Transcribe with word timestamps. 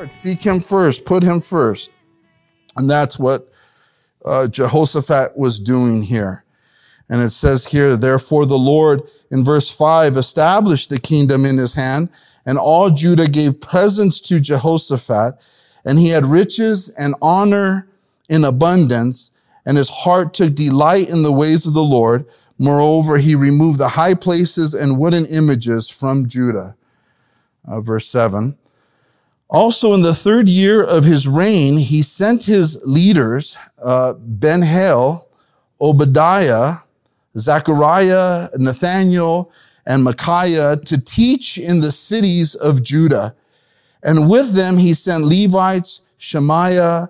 Lord, 0.00 0.14
seek 0.14 0.42
him 0.42 0.60
first, 0.60 1.04
put 1.04 1.22
him 1.22 1.40
first. 1.40 1.90
And 2.74 2.88
that's 2.88 3.18
what 3.18 3.52
uh, 4.24 4.48
Jehoshaphat 4.48 5.36
was 5.36 5.60
doing 5.60 6.00
here. 6.00 6.42
And 7.10 7.20
it 7.20 7.32
says 7.32 7.66
here, 7.66 7.98
therefore 7.98 8.46
the 8.46 8.56
Lord 8.56 9.02
in 9.30 9.44
verse 9.44 9.68
five 9.70 10.16
established 10.16 10.88
the 10.88 10.98
kingdom 10.98 11.44
in 11.44 11.58
his 11.58 11.74
hand 11.74 12.08
and 12.46 12.56
all 12.56 12.88
Judah 12.88 13.28
gave 13.28 13.60
presents 13.60 14.22
to 14.22 14.40
Jehoshaphat 14.40 15.34
and 15.84 15.98
he 15.98 16.08
had 16.08 16.24
riches 16.24 16.88
and 16.98 17.14
honor 17.20 17.86
in 18.30 18.42
abundance 18.42 19.32
and 19.66 19.76
his 19.76 19.90
heart 19.90 20.32
took 20.32 20.54
delight 20.54 21.10
in 21.10 21.22
the 21.22 21.32
ways 21.32 21.66
of 21.66 21.74
the 21.74 21.82
Lord. 21.82 22.24
Moreover, 22.56 23.18
he 23.18 23.34
removed 23.34 23.78
the 23.78 23.88
high 23.88 24.14
places 24.14 24.72
and 24.72 24.98
wooden 24.98 25.26
images 25.26 25.90
from 25.90 26.26
Judah. 26.26 26.74
Uh, 27.68 27.82
verse 27.82 28.06
seven. 28.06 28.56
Also, 29.52 29.94
in 29.94 30.02
the 30.02 30.14
third 30.14 30.48
year 30.48 30.80
of 30.84 31.02
his 31.04 31.26
reign, 31.26 31.76
he 31.76 32.02
sent 32.02 32.44
his 32.44 32.80
leaders, 32.84 33.56
uh, 33.82 34.14
Ben-Hail, 34.16 35.26
Obadiah, 35.80 36.76
Zechariah, 37.36 38.48
Nathaniel, 38.54 39.50
and 39.86 40.04
Micaiah 40.04 40.76
to 40.76 41.00
teach 41.00 41.58
in 41.58 41.80
the 41.80 41.90
cities 41.90 42.54
of 42.54 42.84
Judah. 42.84 43.34
And 44.04 44.30
with 44.30 44.52
them, 44.52 44.78
he 44.78 44.94
sent 44.94 45.24
Levites, 45.24 46.00
Shemaiah, 46.16 47.08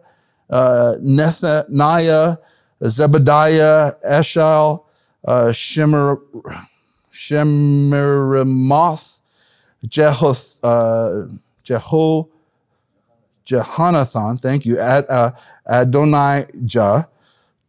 uh, 0.48 0.94
Nethaniah, 1.02 2.38
Zebediah, 2.82 4.00
Eshal, 4.02 4.84
uh, 5.26 5.52
Shemer, 5.52 6.16
Jehoth, 9.86 10.60
uh, 10.62 11.26
Jeho, 11.70 12.28
Jehonathan, 13.46 14.40
thank 14.40 14.66
you, 14.66 14.78
Ad, 14.78 15.04
uh, 15.08 15.30
Adonijah, 15.66 17.08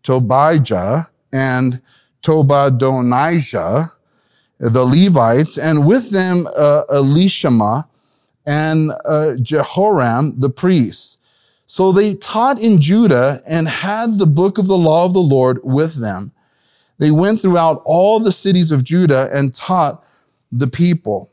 Tobijah, 0.03 1.07
and 1.31 1.81
Tobadonijah, 2.23 3.91
the 4.59 4.83
Levites, 4.83 5.57
and 5.57 5.85
with 5.85 6.11
them 6.11 6.47
uh, 6.57 6.83
Elishama 6.89 7.87
and 8.45 8.91
uh, 9.05 9.31
Jehoram, 9.41 10.35
the 10.35 10.49
priests. 10.49 11.17
So 11.67 11.91
they 11.91 12.15
taught 12.15 12.59
in 12.59 12.81
Judah 12.81 13.39
and 13.47 13.67
had 13.67 14.17
the 14.17 14.27
book 14.27 14.57
of 14.57 14.67
the 14.67 14.77
law 14.77 15.05
of 15.05 15.13
the 15.13 15.19
Lord 15.19 15.59
with 15.63 16.01
them. 16.01 16.31
They 16.97 17.11
went 17.11 17.39
throughout 17.39 17.81
all 17.85 18.19
the 18.19 18.31
cities 18.31 18.71
of 18.71 18.83
Judah 18.83 19.29
and 19.31 19.53
taught 19.53 20.03
the 20.51 20.67
people. 20.67 21.31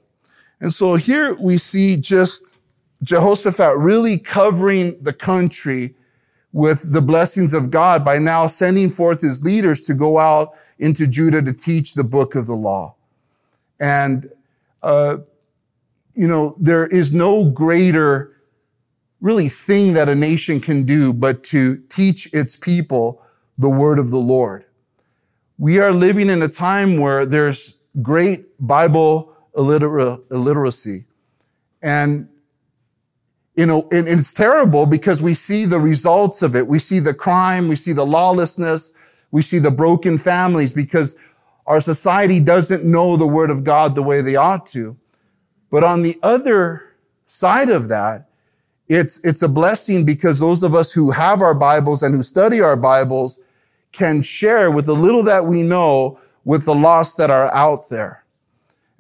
And 0.60 0.72
so 0.72 0.94
here 0.94 1.34
we 1.34 1.58
see 1.58 1.96
just 1.96 2.56
Jehoshaphat 3.02 3.78
really 3.78 4.18
covering 4.18 4.96
the 5.02 5.12
country 5.12 5.94
with 6.52 6.92
the 6.92 7.02
blessings 7.02 7.52
of 7.52 7.70
God 7.70 8.04
by 8.04 8.18
now 8.18 8.46
sending 8.46 8.90
forth 8.90 9.20
his 9.20 9.42
leaders 9.42 9.80
to 9.82 9.94
go 9.94 10.18
out 10.18 10.52
into 10.78 11.06
Judah 11.06 11.42
to 11.42 11.52
teach 11.52 11.94
the 11.94 12.04
book 12.04 12.34
of 12.34 12.46
the 12.46 12.56
law. 12.56 12.94
And, 13.80 14.30
uh, 14.82 15.18
you 16.14 16.26
know, 16.26 16.56
there 16.58 16.86
is 16.86 17.12
no 17.12 17.44
greater 17.44 18.32
really 19.20 19.48
thing 19.48 19.94
that 19.94 20.08
a 20.08 20.14
nation 20.14 20.60
can 20.60 20.84
do 20.84 21.12
but 21.12 21.42
to 21.44 21.76
teach 21.88 22.28
its 22.32 22.56
people 22.56 23.22
the 23.58 23.68
word 23.68 23.98
of 23.98 24.10
the 24.10 24.18
Lord. 24.18 24.64
We 25.58 25.80
are 25.80 25.92
living 25.92 26.30
in 26.30 26.40
a 26.42 26.48
time 26.48 26.98
where 26.98 27.26
there's 27.26 27.78
great 28.00 28.46
Bible 28.64 29.34
illiter- 29.56 30.20
illiteracy. 30.30 31.04
And 31.82 32.28
you 33.58 33.66
know, 33.66 33.88
and, 33.90 34.06
it's 34.06 34.32
terrible 34.32 34.86
because 34.86 35.20
we 35.20 35.34
see 35.34 35.64
the 35.64 35.80
results 35.80 36.42
of 36.42 36.54
it. 36.54 36.68
We 36.68 36.78
see 36.78 37.00
the 37.00 37.12
crime, 37.12 37.66
we 37.66 37.74
see 37.74 37.92
the 37.92 38.06
lawlessness, 38.06 38.92
we 39.32 39.42
see 39.42 39.58
the 39.58 39.72
broken 39.72 40.16
families 40.16 40.72
because 40.72 41.16
our 41.66 41.80
society 41.80 42.38
doesn't 42.38 42.84
know 42.84 43.16
the 43.16 43.26
word 43.26 43.50
of 43.50 43.64
God 43.64 43.96
the 43.96 44.02
way 44.02 44.20
they 44.20 44.36
ought 44.36 44.64
to. 44.66 44.96
But 45.70 45.82
on 45.82 46.02
the 46.02 46.20
other 46.22 46.94
side 47.26 47.68
of 47.68 47.88
that, 47.88 48.28
it's, 48.86 49.18
it's 49.24 49.42
a 49.42 49.48
blessing 49.48 50.06
because 50.06 50.38
those 50.38 50.62
of 50.62 50.76
us 50.76 50.92
who 50.92 51.10
have 51.10 51.42
our 51.42 51.52
Bibles 51.52 52.04
and 52.04 52.14
who 52.14 52.22
study 52.22 52.60
our 52.60 52.76
Bibles 52.76 53.40
can 53.90 54.22
share 54.22 54.70
with 54.70 54.86
the 54.86 54.94
little 54.94 55.24
that 55.24 55.44
we 55.44 55.64
know 55.64 56.20
with 56.44 56.64
the 56.64 56.76
lost 56.76 57.16
that 57.16 57.28
are 57.28 57.52
out 57.52 57.88
there. 57.90 58.24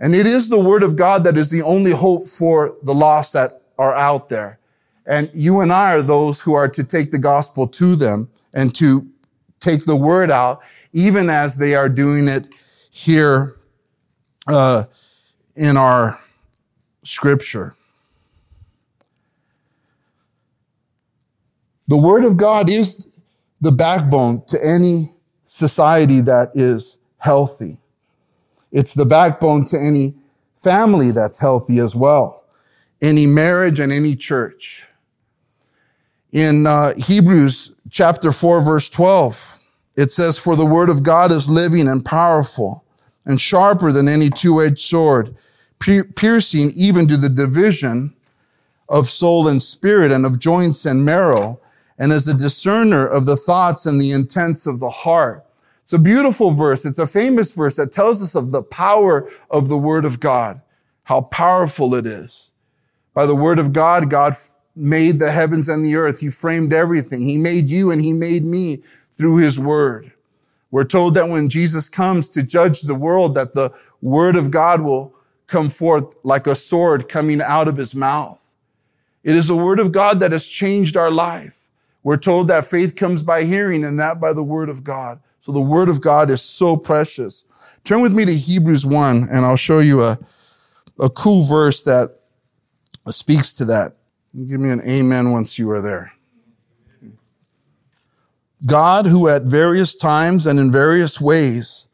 And 0.00 0.16
it 0.16 0.26
is 0.26 0.48
the 0.48 0.58
word 0.58 0.82
of 0.82 0.96
God 0.96 1.22
that 1.22 1.36
is 1.36 1.48
the 1.48 1.62
only 1.62 1.92
hope 1.92 2.26
for 2.26 2.74
the 2.82 2.94
lost 2.94 3.34
that 3.34 3.57
are 3.78 3.94
out 3.94 4.28
there. 4.28 4.58
And 5.06 5.30
you 5.32 5.60
and 5.60 5.72
I 5.72 5.94
are 5.94 6.02
those 6.02 6.40
who 6.40 6.52
are 6.52 6.68
to 6.68 6.84
take 6.84 7.10
the 7.10 7.18
gospel 7.18 7.66
to 7.68 7.96
them 7.96 8.28
and 8.54 8.74
to 8.74 9.08
take 9.60 9.84
the 9.86 9.96
word 9.96 10.30
out, 10.30 10.60
even 10.92 11.30
as 11.30 11.56
they 11.56 11.74
are 11.74 11.88
doing 11.88 12.28
it 12.28 12.48
here 12.90 13.56
uh, 14.46 14.84
in 15.56 15.76
our 15.76 16.18
scripture. 17.04 17.74
The 21.86 21.96
word 21.96 22.24
of 22.24 22.36
God 22.36 22.68
is 22.68 23.22
the 23.62 23.72
backbone 23.72 24.42
to 24.48 24.58
any 24.62 25.14
society 25.46 26.20
that 26.20 26.50
is 26.54 26.98
healthy. 27.16 27.78
It's 28.72 28.92
the 28.92 29.06
backbone 29.06 29.64
to 29.66 29.78
any 29.78 30.14
family 30.54 31.12
that's 31.12 31.38
healthy 31.38 31.78
as 31.78 31.96
well 31.96 32.37
any 33.00 33.26
marriage 33.26 33.80
and 33.80 33.92
any 33.92 34.16
church. 34.16 34.86
In 36.32 36.66
uh, 36.66 36.94
Hebrews 36.96 37.74
chapter 37.90 38.32
4, 38.32 38.60
verse 38.60 38.88
12, 38.88 39.60
it 39.96 40.10
says, 40.10 40.38
For 40.38 40.56
the 40.56 40.66
word 40.66 40.90
of 40.90 41.02
God 41.02 41.32
is 41.32 41.48
living 41.48 41.88
and 41.88 42.04
powerful 42.04 42.84
and 43.24 43.40
sharper 43.40 43.92
than 43.92 44.08
any 44.08 44.30
two 44.30 44.60
edged 44.62 44.80
sword, 44.80 45.36
piercing 45.78 46.72
even 46.76 47.06
to 47.06 47.16
the 47.16 47.28
division 47.28 48.14
of 48.88 49.08
soul 49.08 49.48
and 49.48 49.62
spirit 49.62 50.10
and 50.10 50.24
of 50.24 50.38
joints 50.38 50.86
and 50.86 51.04
marrow, 51.04 51.60
and 51.98 52.12
as 52.12 52.26
a 52.26 52.34
discerner 52.34 53.06
of 53.06 53.26
the 53.26 53.36
thoughts 53.36 53.86
and 53.86 54.00
the 54.00 54.12
intents 54.12 54.66
of 54.66 54.80
the 54.80 54.88
heart. 54.88 55.44
It's 55.82 55.92
a 55.92 55.98
beautiful 55.98 56.50
verse. 56.50 56.84
It's 56.84 56.98
a 56.98 57.06
famous 57.06 57.54
verse 57.54 57.76
that 57.76 57.92
tells 57.92 58.22
us 58.22 58.34
of 58.34 58.50
the 58.50 58.62
power 58.62 59.30
of 59.50 59.68
the 59.68 59.78
word 59.78 60.04
of 60.04 60.20
God, 60.20 60.60
how 61.04 61.22
powerful 61.22 61.94
it 61.94 62.06
is. 62.06 62.50
By 63.18 63.26
the 63.26 63.34
word 63.34 63.58
of 63.58 63.72
God, 63.72 64.10
God 64.10 64.34
made 64.76 65.18
the 65.18 65.32
heavens 65.32 65.68
and 65.68 65.84
the 65.84 65.96
earth. 65.96 66.20
He 66.20 66.30
framed 66.30 66.72
everything. 66.72 67.20
He 67.20 67.36
made 67.36 67.68
you 67.68 67.90
and 67.90 68.00
he 68.00 68.12
made 68.12 68.44
me 68.44 68.80
through 69.14 69.38
his 69.38 69.58
word. 69.58 70.12
We're 70.70 70.84
told 70.84 71.14
that 71.14 71.28
when 71.28 71.48
Jesus 71.48 71.88
comes 71.88 72.28
to 72.28 72.44
judge 72.44 72.82
the 72.82 72.94
world, 72.94 73.34
that 73.34 73.54
the 73.54 73.72
word 74.02 74.36
of 74.36 74.52
God 74.52 74.82
will 74.82 75.16
come 75.48 75.68
forth 75.68 76.16
like 76.22 76.46
a 76.46 76.54
sword 76.54 77.08
coming 77.08 77.42
out 77.42 77.66
of 77.66 77.76
his 77.76 77.92
mouth. 77.92 78.40
It 79.24 79.34
is 79.34 79.48
the 79.48 79.56
word 79.56 79.80
of 79.80 79.90
God 79.90 80.20
that 80.20 80.30
has 80.30 80.46
changed 80.46 80.96
our 80.96 81.10
life. 81.10 81.66
We're 82.04 82.18
told 82.18 82.46
that 82.46 82.66
faith 82.66 82.94
comes 82.94 83.24
by 83.24 83.42
hearing 83.42 83.84
and 83.84 83.98
that 83.98 84.20
by 84.20 84.32
the 84.32 84.44
word 84.44 84.68
of 84.68 84.84
God. 84.84 85.18
So 85.40 85.50
the 85.50 85.60
word 85.60 85.88
of 85.88 86.00
God 86.00 86.30
is 86.30 86.40
so 86.40 86.76
precious. 86.76 87.44
Turn 87.82 88.00
with 88.00 88.12
me 88.12 88.24
to 88.26 88.32
Hebrews 88.32 88.86
1 88.86 89.28
and 89.28 89.44
I'll 89.44 89.56
show 89.56 89.80
you 89.80 90.02
a, 90.04 90.16
a 91.00 91.10
cool 91.10 91.42
verse 91.42 91.82
that 91.82 92.17
speaks 93.12 93.52
to 93.54 93.64
that. 93.66 93.94
Give 94.34 94.60
me 94.60 94.70
an 94.70 94.82
amen 94.82 95.32
once 95.32 95.58
you 95.58 95.70
are 95.70 95.80
there. 95.80 96.12
God, 98.66 99.06
who 99.06 99.28
at 99.28 99.42
various 99.42 99.94
times 99.94 100.46
and 100.46 100.58
in 100.58 100.72
various 100.72 101.20
ways 101.20 101.86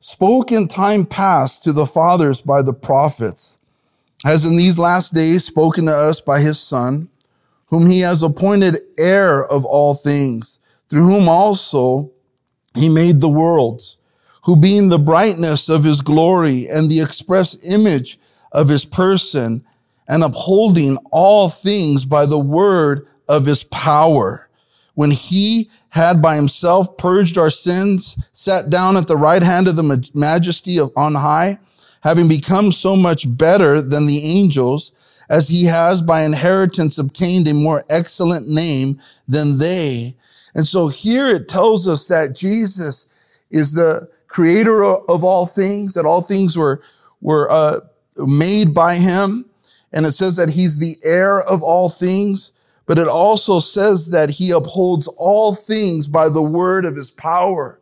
spoke 0.00 0.52
in 0.52 0.68
time 0.68 1.04
past 1.04 1.62
to 1.64 1.72
the 1.72 1.86
fathers 1.86 2.42
by 2.42 2.62
the 2.62 2.72
prophets, 2.72 3.58
has 4.24 4.44
in 4.44 4.56
these 4.56 4.78
last 4.78 5.14
days 5.14 5.44
spoken 5.44 5.86
to 5.86 5.92
us 5.92 6.20
by 6.20 6.40
his 6.40 6.60
Son, 6.60 7.08
whom 7.66 7.86
he 7.86 8.00
has 8.00 8.22
appointed 8.22 8.80
heir 8.98 9.44
of 9.44 9.64
all 9.64 9.94
things, 9.94 10.60
through 10.88 11.04
whom 11.04 11.28
also 11.28 12.10
he 12.74 12.88
made 12.88 13.20
the 13.20 13.28
worlds, 13.28 13.96
who 14.44 14.56
being 14.56 14.88
the 14.88 14.98
brightness 14.98 15.68
of 15.68 15.84
his 15.84 16.00
glory 16.00 16.68
and 16.68 16.90
the 16.90 17.00
express 17.00 17.64
image 17.68 18.18
of 18.52 18.68
his 18.68 18.84
person, 18.84 19.64
and 20.08 20.22
upholding 20.22 20.98
all 21.10 21.48
things 21.48 22.04
by 22.04 22.26
the 22.26 22.38
word 22.38 23.06
of 23.28 23.46
his 23.46 23.64
power. 23.64 24.48
When 24.94 25.10
he 25.10 25.70
had 25.88 26.20
by 26.20 26.36
himself 26.36 26.96
purged 26.98 27.38
our 27.38 27.50
sins, 27.50 28.16
sat 28.32 28.68
down 28.68 28.96
at 28.96 29.06
the 29.06 29.16
right 29.16 29.42
hand 29.42 29.68
of 29.68 29.76
the 29.76 30.10
majesty 30.14 30.78
of 30.78 30.90
on 30.96 31.14
high, 31.14 31.58
having 32.02 32.28
become 32.28 32.72
so 32.72 32.96
much 32.96 33.24
better 33.36 33.80
than 33.80 34.06
the 34.06 34.22
angels, 34.24 34.92
as 35.30 35.48
he 35.48 35.64
has 35.64 36.02
by 36.02 36.22
inheritance 36.22 36.98
obtained 36.98 37.48
a 37.48 37.54
more 37.54 37.84
excellent 37.88 38.48
name 38.48 39.00
than 39.28 39.58
they. 39.58 40.14
And 40.54 40.66
so 40.66 40.88
here 40.88 41.26
it 41.26 41.48
tells 41.48 41.88
us 41.88 42.08
that 42.08 42.34
Jesus 42.34 43.06
is 43.50 43.72
the 43.72 44.10
creator 44.26 44.82
of 44.84 45.24
all 45.24 45.46
things, 45.46 45.94
that 45.94 46.04
all 46.04 46.20
things 46.20 46.56
were, 46.56 46.82
were 47.20 47.50
uh, 47.50 47.80
made 48.18 48.74
by 48.74 48.96
him. 48.96 49.46
And 49.92 50.06
it 50.06 50.12
says 50.12 50.36
that 50.36 50.50
he's 50.50 50.78
the 50.78 50.96
heir 51.04 51.42
of 51.42 51.62
all 51.62 51.88
things, 51.88 52.52
but 52.86 52.98
it 52.98 53.08
also 53.08 53.58
says 53.58 54.08
that 54.08 54.30
he 54.30 54.50
upholds 54.50 55.06
all 55.16 55.54
things 55.54 56.08
by 56.08 56.28
the 56.28 56.42
word 56.42 56.84
of 56.84 56.96
his 56.96 57.10
power. 57.10 57.78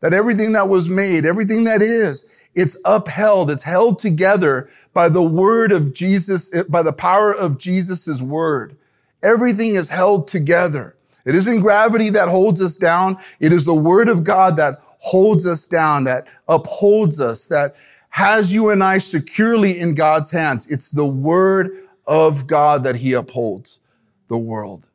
That 0.00 0.14
everything 0.14 0.52
that 0.52 0.68
was 0.68 0.88
made, 0.88 1.24
everything 1.24 1.64
that 1.64 1.80
is, 1.80 2.24
it's 2.54 2.76
upheld, 2.84 3.50
it's 3.50 3.62
held 3.62 3.98
together 3.98 4.68
by 4.92 5.08
the 5.08 5.22
word 5.22 5.72
of 5.72 5.94
Jesus, 5.94 6.52
eh, 6.52 6.64
by 6.68 6.82
the 6.82 6.92
power 6.92 7.32
of 7.32 7.58
Jesus' 7.58 8.20
word. 8.20 8.76
Everything 9.22 9.74
is 9.76 9.88
held 9.88 10.26
together. 10.26 10.96
It 11.24 11.34
isn't 11.36 11.60
gravity 11.60 12.10
that 12.10 12.28
holds 12.28 12.60
us 12.60 12.74
down. 12.74 13.16
It 13.38 13.52
is 13.52 13.64
the 13.64 13.74
word 13.74 14.08
of 14.08 14.24
God 14.24 14.56
that 14.56 14.82
holds 14.98 15.46
us 15.46 15.64
down, 15.64 16.04
that 16.04 16.28
upholds 16.48 17.20
us, 17.20 17.46
that 17.46 17.74
has 18.12 18.52
you 18.52 18.68
and 18.68 18.84
I 18.84 18.98
securely 18.98 19.80
in 19.80 19.94
God's 19.94 20.30
hands. 20.30 20.70
It's 20.70 20.90
the 20.90 21.06
word 21.06 21.88
of 22.06 22.46
God 22.46 22.84
that 22.84 22.96
he 22.96 23.14
upholds 23.14 23.80
the 24.28 24.36
world. 24.36 24.86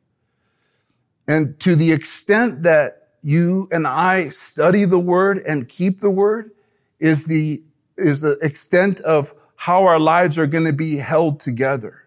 And 1.26 1.58
to 1.58 1.74
the 1.74 1.90
extent 1.90 2.62
that 2.62 3.08
you 3.22 3.68
and 3.72 3.88
I 3.88 4.26
study 4.26 4.84
the 4.84 5.00
word 5.00 5.38
and 5.38 5.68
keep 5.68 5.98
the 5.98 6.12
word 6.12 6.52
is 7.00 7.24
the, 7.24 7.60
is 7.96 8.20
the 8.20 8.38
extent 8.40 9.00
of 9.00 9.34
how 9.56 9.82
our 9.82 9.98
lives 9.98 10.38
are 10.38 10.46
going 10.46 10.66
to 10.66 10.72
be 10.72 10.96
held 10.96 11.40
together. 11.40 12.04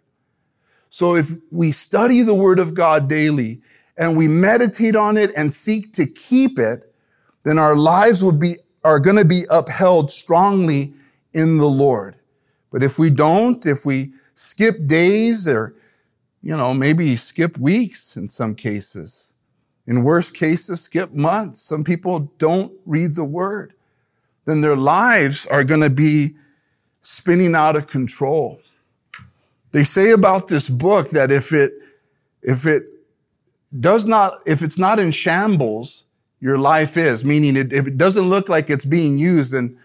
So 0.92 1.16
if 1.16 1.34
we 1.52 1.74
study 1.74 2.22
the 2.22 2.34
word 2.34 2.58
of 2.58 2.74
God 2.74 3.10
daily 3.10 3.62
and 3.98 4.16
we 4.16 4.30
meditate 4.30 4.96
on 4.96 5.18
it 5.18 5.31
and 5.36 5.52
seek 5.52 5.92
to 5.94 6.06
keep 6.06 6.58
it, 6.58 6.96
then 7.44 7.60
our 7.60 7.75
lives 7.75 8.24
will 8.24 8.31
be, 8.31 8.56
are 8.86 9.00
going 9.00 9.18
to 9.18 9.25
be 9.25 9.44
upheld 9.50 10.10
strongly 10.10 10.94
in 11.33 11.57
the 11.57 11.68
Lord. 11.68 12.16
But 12.72 12.83
if 12.83 12.98
we 12.98 13.10
don't, 13.10 13.66
if 13.66 13.86
we 13.86 14.13
skip 14.36 14.88
days 14.88 15.48
or, 15.48 15.75
you 16.42 16.56
know, 16.56 16.74
maybe 16.74 17.16
skip 17.16 17.57
weeks 17.57 18.16
in 18.16 18.28
some 18.28 18.56
cases, 18.56 19.33
in 19.88 20.04
worst 20.04 20.33
cases, 20.33 20.81
skip 20.81 21.13
months, 21.13 21.62
some 21.62 21.83
people 21.83 22.31
don't 22.38 22.72
read 22.86 23.16
the 23.16 23.25
word, 23.25 23.74
then 24.45 24.62
their 24.62 24.75
lives 24.75 25.45
are 25.48 25.63
going 25.63 25.81
to 25.81 25.89
be 25.89 26.36
spinning 27.01 27.56
out 27.56 27.75
of 27.75 27.88
control. 27.88 28.60
They 29.72 29.84
say 29.84 30.12
about 30.12 30.48
this 30.48 30.69
book 30.69 31.10
that 31.12 31.31
if 31.31 31.54
it, 31.54 31.74
if 32.42 32.66
it 32.66 32.84
does 33.80 34.06
not, 34.06 34.39
if 34.45 34.62
it's 34.62 34.77
not 34.77 35.00
in 35.00 35.12
shambles, 35.12 36.06
your 36.39 36.57
life 36.57 36.98
is, 36.98 37.24
meaning 37.24 37.56
it, 37.56 37.72
if 37.72 37.88
it 37.88 37.98
doesn't 37.98 38.30
look 38.30 38.50
like 38.50 38.69
it's 38.69 38.86
being 38.86 39.18
used, 39.18 39.54
then 39.54 39.77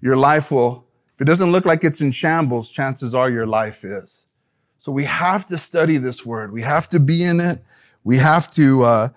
your 0.00 0.16
life 0.16 0.50
will 0.50 0.81
it 1.22 1.26
doesn't 1.26 1.52
look 1.52 1.64
like 1.64 1.84
it's 1.84 2.00
in 2.00 2.10
shambles, 2.10 2.68
chances 2.68 3.14
are 3.14 3.30
your 3.30 3.46
life 3.46 3.84
is. 3.84 4.26
So 4.80 4.90
we 4.90 5.04
have 5.04 5.46
to 5.46 5.56
study 5.56 5.96
this 5.96 6.26
word. 6.26 6.52
We 6.52 6.62
have 6.62 6.88
to 6.88 6.98
be 6.98 7.22
in 7.22 7.38
it. 7.38 7.62
We 8.02 8.16
have 8.18 8.50
to 8.54 8.82
uh, 8.82 9.08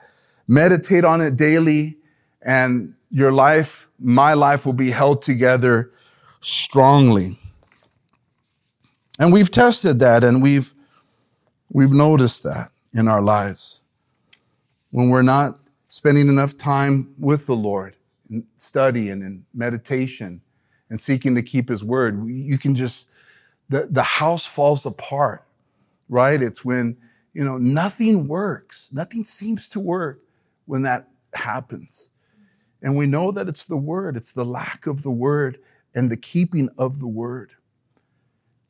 meditate 0.48 1.04
on 1.04 1.19
it 1.19 1.36
daily, 1.36 1.98
and 2.44 2.94
your 3.10 3.31
life, 3.31 3.88
my 3.98 4.36
life, 4.36 4.68
will 4.68 4.74
be 4.74 4.92
held 4.92 5.24
together 5.24 5.92
strongly. 6.42 7.40
And 9.18 9.34
we've 9.34 9.50
tested 9.50 10.00
that, 10.02 10.24
and 10.24 10.44
we've 10.44 10.75
we've 11.72 11.92
noticed 11.92 12.44
that 12.44 12.69
in 12.94 13.07
our 13.07 13.22
lives 13.22 13.84
when 14.92 15.10
we're 15.10 15.24
not 15.24 15.57
spending 15.88 16.28
enough 16.28 16.56
time 16.56 17.16
with 17.18 17.48
the 17.48 17.56
Lord 17.56 17.96
in 18.30 18.46
study 18.57 19.10
and 19.10 19.44
meditation 19.56 20.42
and 20.90 21.00
seeking 21.00 21.36
to 21.36 21.42
keep 21.42 21.70
his 21.70 21.84
word, 21.84 22.28
you 22.28 22.58
can 22.58 22.76
just, 22.76 23.08
the, 23.70 23.88
the 23.90 24.04
house 24.04 24.46
falls 24.46 24.86
apart, 24.86 25.42
right? 26.10 26.42
It's 26.42 26.64
when, 26.64 26.98
you 27.34 27.44
know, 27.44 27.58
nothing 27.58 28.28
works. 28.28 28.90
Nothing 28.92 29.24
seems 29.24 29.68
to 29.70 29.80
work 29.80 30.22
when 30.66 30.84
that 30.84 31.10
happens. 31.34 32.10
And 32.82 32.96
we 32.96 33.08
know 33.08 33.32
that 33.32 33.48
it's 33.48 33.66
the 33.66 33.78
word, 33.78 34.16
it's 34.16 34.34
the 34.34 34.46
lack 34.46 34.86
of 34.86 35.02
the 35.02 35.12
word 35.12 35.60
and 35.96 36.12
the 36.12 36.18
keeping 36.18 36.70
of 36.78 37.00
the 37.00 37.08
word. 37.08 37.54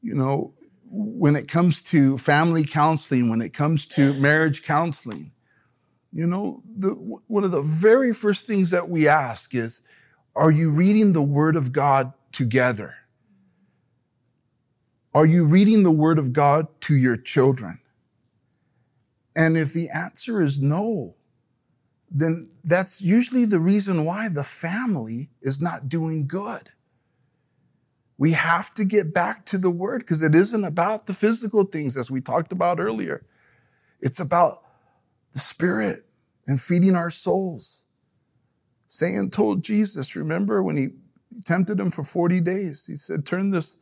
You 0.02 0.16
know, 0.16 0.54
when 0.90 1.36
it 1.36 1.48
comes 1.48 1.82
to 1.84 2.18
family 2.18 2.64
counseling, 2.64 3.30
when 3.30 3.42
it 3.42 3.54
comes 3.54 3.86
to 3.88 4.14
marriage 4.14 4.62
counseling, 4.62 5.32
you 6.14 6.26
know, 6.26 6.64
the, 6.78 6.92
one 7.28 7.44
of 7.44 7.52
the 7.52 7.62
very 7.62 8.14
first 8.14 8.48
things 8.48 8.70
that 8.70 8.88
we 8.88 9.08
ask 9.08 9.54
is, 9.54 9.82
are 10.36 10.52
you 10.52 10.70
reading 10.70 11.14
the 11.14 11.24
Word 11.24 11.56
of 11.56 11.72
God 11.72 12.14
together? 12.32 12.96
Are 15.14 15.26
you 15.26 15.46
reading 15.46 15.84
the 15.84 15.92
Word 15.92 16.20
of 16.20 16.34
God 16.34 16.68
to 16.82 16.96
your 16.96 17.16
children? 17.16 17.80
And 19.36 19.58
if 19.58 19.72
the 19.72 19.90
answer 19.90 20.42
is 20.42 20.60
no, 20.60 21.16
then 22.12 22.50
that's 22.64 23.02
usually 23.02 23.46
the 23.46 23.60
reason 23.60 24.06
why 24.06 24.28
the 24.28 24.44
family 24.44 25.30
is 25.42 25.62
not 25.62 25.88
doing 25.88 26.28
good. 26.28 26.70
We 28.18 28.32
have 28.32 28.72
to 28.76 28.86
get 28.86 29.14
back 29.14 29.46
to 29.48 29.58
the 29.58 29.70
Word 29.70 30.00
because 30.00 30.22
it 30.22 30.36
isn't 30.36 30.64
about 30.64 31.06
the 31.06 31.14
physical 31.14 31.64
things 31.64 31.96
as 31.98 32.12
we 32.12 32.22
talked 32.22 32.52
about 32.52 32.80
earlier. 32.80 33.26
It's 34.02 34.20
about 34.20 34.64
the 35.32 35.40
Spirit 35.40 36.04
and 36.48 36.60
feeding 36.60 36.96
our 36.96 37.10
souls. 37.10 37.85
Satan 38.88 39.30
told 39.30 39.64
Jesus, 39.64 40.16
remember 40.16 40.62
when 40.62 40.78
he 40.78 40.90
tempted 41.46 41.80
him 41.80 41.92
for 41.92 42.04
40 42.04 42.40
days? 42.42 42.86
He 42.86 42.96
said, 42.96 43.26
Turn 43.26 43.50
this, 43.50 43.78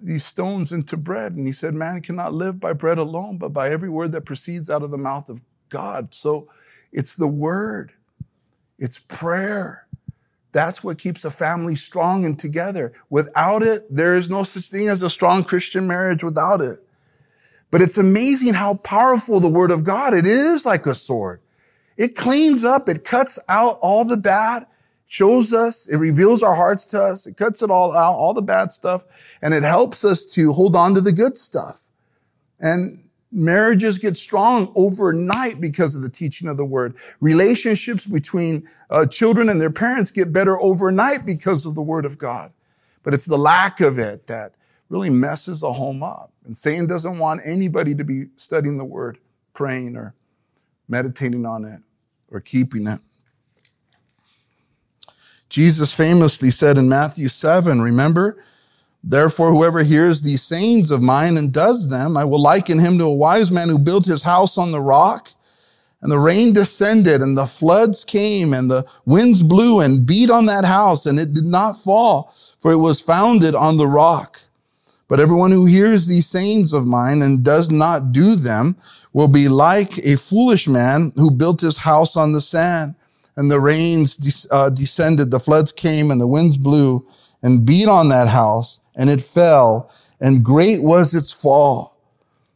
these 0.00 0.24
stones 0.24 0.72
into 0.72 0.96
bread. 0.96 1.32
And 1.32 1.46
he 1.46 1.52
said, 1.52 1.74
Man 1.74 2.00
cannot 2.02 2.34
live 2.34 2.60
by 2.60 2.72
bread 2.72 2.98
alone, 2.98 3.38
but 3.38 3.52
by 3.52 3.70
every 3.70 3.88
word 3.88 4.12
that 4.12 4.24
proceeds 4.24 4.70
out 4.70 4.82
of 4.82 4.90
the 4.90 4.98
mouth 4.98 5.28
of 5.28 5.40
God. 5.68 6.14
So 6.14 6.48
it's 6.92 7.14
the 7.14 7.28
word, 7.28 7.92
it's 8.78 8.98
prayer. 8.98 9.86
That's 10.52 10.82
what 10.82 10.98
keeps 10.98 11.24
a 11.24 11.30
family 11.30 11.76
strong 11.76 12.24
and 12.24 12.36
together. 12.36 12.92
Without 13.08 13.62
it, 13.62 13.86
there 13.94 14.14
is 14.14 14.28
no 14.28 14.42
such 14.42 14.68
thing 14.68 14.88
as 14.88 15.00
a 15.00 15.10
strong 15.10 15.44
Christian 15.44 15.86
marriage 15.86 16.24
without 16.24 16.60
it. 16.60 16.84
But 17.70 17.82
it's 17.82 17.98
amazing 17.98 18.54
how 18.54 18.74
powerful 18.74 19.38
the 19.38 19.48
word 19.48 19.70
of 19.70 19.84
God, 19.84 20.12
it 20.12 20.26
is 20.26 20.66
like 20.66 20.86
a 20.86 20.94
sword. 20.94 21.40
It 22.00 22.16
cleans 22.16 22.64
up, 22.64 22.88
it 22.88 23.04
cuts 23.04 23.38
out 23.50 23.78
all 23.82 24.06
the 24.06 24.16
bad, 24.16 24.64
shows 25.06 25.52
us, 25.52 25.86
it 25.86 25.98
reveals 25.98 26.42
our 26.42 26.54
hearts 26.54 26.86
to 26.86 26.98
us, 26.98 27.26
it 27.26 27.36
cuts 27.36 27.60
it 27.60 27.70
all 27.70 27.94
out, 27.94 28.14
all 28.14 28.32
the 28.32 28.40
bad 28.40 28.72
stuff, 28.72 29.04
and 29.42 29.52
it 29.52 29.62
helps 29.62 30.02
us 30.02 30.24
to 30.32 30.50
hold 30.54 30.74
on 30.74 30.94
to 30.94 31.02
the 31.02 31.12
good 31.12 31.36
stuff. 31.36 31.90
And 32.58 33.04
marriages 33.30 33.98
get 33.98 34.16
strong 34.16 34.72
overnight 34.74 35.60
because 35.60 35.94
of 35.94 36.00
the 36.00 36.08
teaching 36.08 36.48
of 36.48 36.56
the 36.56 36.64
word. 36.64 36.96
Relationships 37.20 38.06
between 38.06 38.66
uh, 38.88 39.04
children 39.04 39.50
and 39.50 39.60
their 39.60 39.70
parents 39.70 40.10
get 40.10 40.32
better 40.32 40.58
overnight 40.58 41.26
because 41.26 41.66
of 41.66 41.74
the 41.74 41.82
word 41.82 42.06
of 42.06 42.16
God. 42.16 42.50
But 43.02 43.12
it's 43.12 43.26
the 43.26 43.36
lack 43.36 43.82
of 43.82 43.98
it 43.98 44.26
that 44.26 44.54
really 44.88 45.10
messes 45.10 45.62
a 45.62 45.74
home 45.74 46.02
up. 46.02 46.32
And 46.46 46.56
Satan 46.56 46.86
doesn't 46.86 47.18
want 47.18 47.42
anybody 47.44 47.94
to 47.94 48.04
be 48.04 48.28
studying 48.36 48.78
the 48.78 48.86
word, 48.86 49.18
praying, 49.52 49.96
or 49.98 50.14
meditating 50.88 51.44
on 51.44 51.66
it 51.66 51.82
or 52.30 52.40
keeping 52.40 52.86
it. 52.86 53.00
Jesus 55.48 55.92
famously 55.92 56.50
said 56.50 56.78
in 56.78 56.88
Matthew 56.88 57.28
7, 57.28 57.80
remember, 57.80 58.38
Therefore, 59.02 59.50
whoever 59.50 59.82
hears 59.82 60.22
these 60.22 60.42
sayings 60.42 60.90
of 60.90 61.02
mine 61.02 61.36
and 61.36 61.52
does 61.52 61.88
them, 61.88 62.16
I 62.16 62.24
will 62.24 62.40
liken 62.40 62.78
him 62.78 62.98
to 62.98 63.04
a 63.04 63.14
wise 63.14 63.50
man 63.50 63.68
who 63.68 63.78
built 63.78 64.04
his 64.04 64.22
house 64.22 64.58
on 64.58 64.72
the 64.72 64.80
rock. 64.80 65.30
And 66.02 66.10
the 66.10 66.18
rain 66.18 66.52
descended 66.52 67.20
and 67.20 67.36
the 67.36 67.46
floods 67.46 68.04
came 68.04 68.54
and 68.54 68.70
the 68.70 68.86
winds 69.04 69.42
blew 69.42 69.80
and 69.80 70.06
beat 70.06 70.30
on 70.30 70.46
that 70.46 70.64
house 70.64 71.04
and 71.04 71.18
it 71.18 71.34
did 71.34 71.44
not 71.44 71.78
fall, 71.78 72.32
for 72.58 72.72
it 72.72 72.76
was 72.76 73.00
founded 73.00 73.54
on 73.54 73.76
the 73.76 73.86
rock. 73.86 74.40
But 75.08 75.20
everyone 75.20 75.50
who 75.50 75.66
hears 75.66 76.06
these 76.06 76.26
sayings 76.26 76.72
of 76.72 76.86
mine 76.86 77.20
and 77.20 77.44
does 77.44 77.70
not 77.70 78.12
do 78.12 78.34
them 78.34 78.76
will 79.12 79.28
be 79.28 79.48
like 79.48 79.98
a 79.98 80.16
foolish 80.16 80.68
man 80.68 81.12
who 81.16 81.30
built 81.30 81.60
his 81.60 81.78
house 81.78 82.16
on 82.16 82.32
the 82.32 82.40
sand. 82.40 82.94
And 83.36 83.50
the 83.50 83.60
rains 83.60 84.46
uh, 84.50 84.70
descended, 84.70 85.30
the 85.30 85.40
floods 85.40 85.72
came, 85.72 86.10
and 86.10 86.20
the 86.20 86.26
winds 86.26 86.56
blew 86.56 87.06
and 87.42 87.64
beat 87.64 87.88
on 87.88 88.08
that 88.10 88.28
house, 88.28 88.80
and 88.96 89.08
it 89.08 89.20
fell, 89.20 89.90
and 90.20 90.44
great 90.44 90.82
was 90.82 91.14
its 91.14 91.32
fall. 91.32 91.98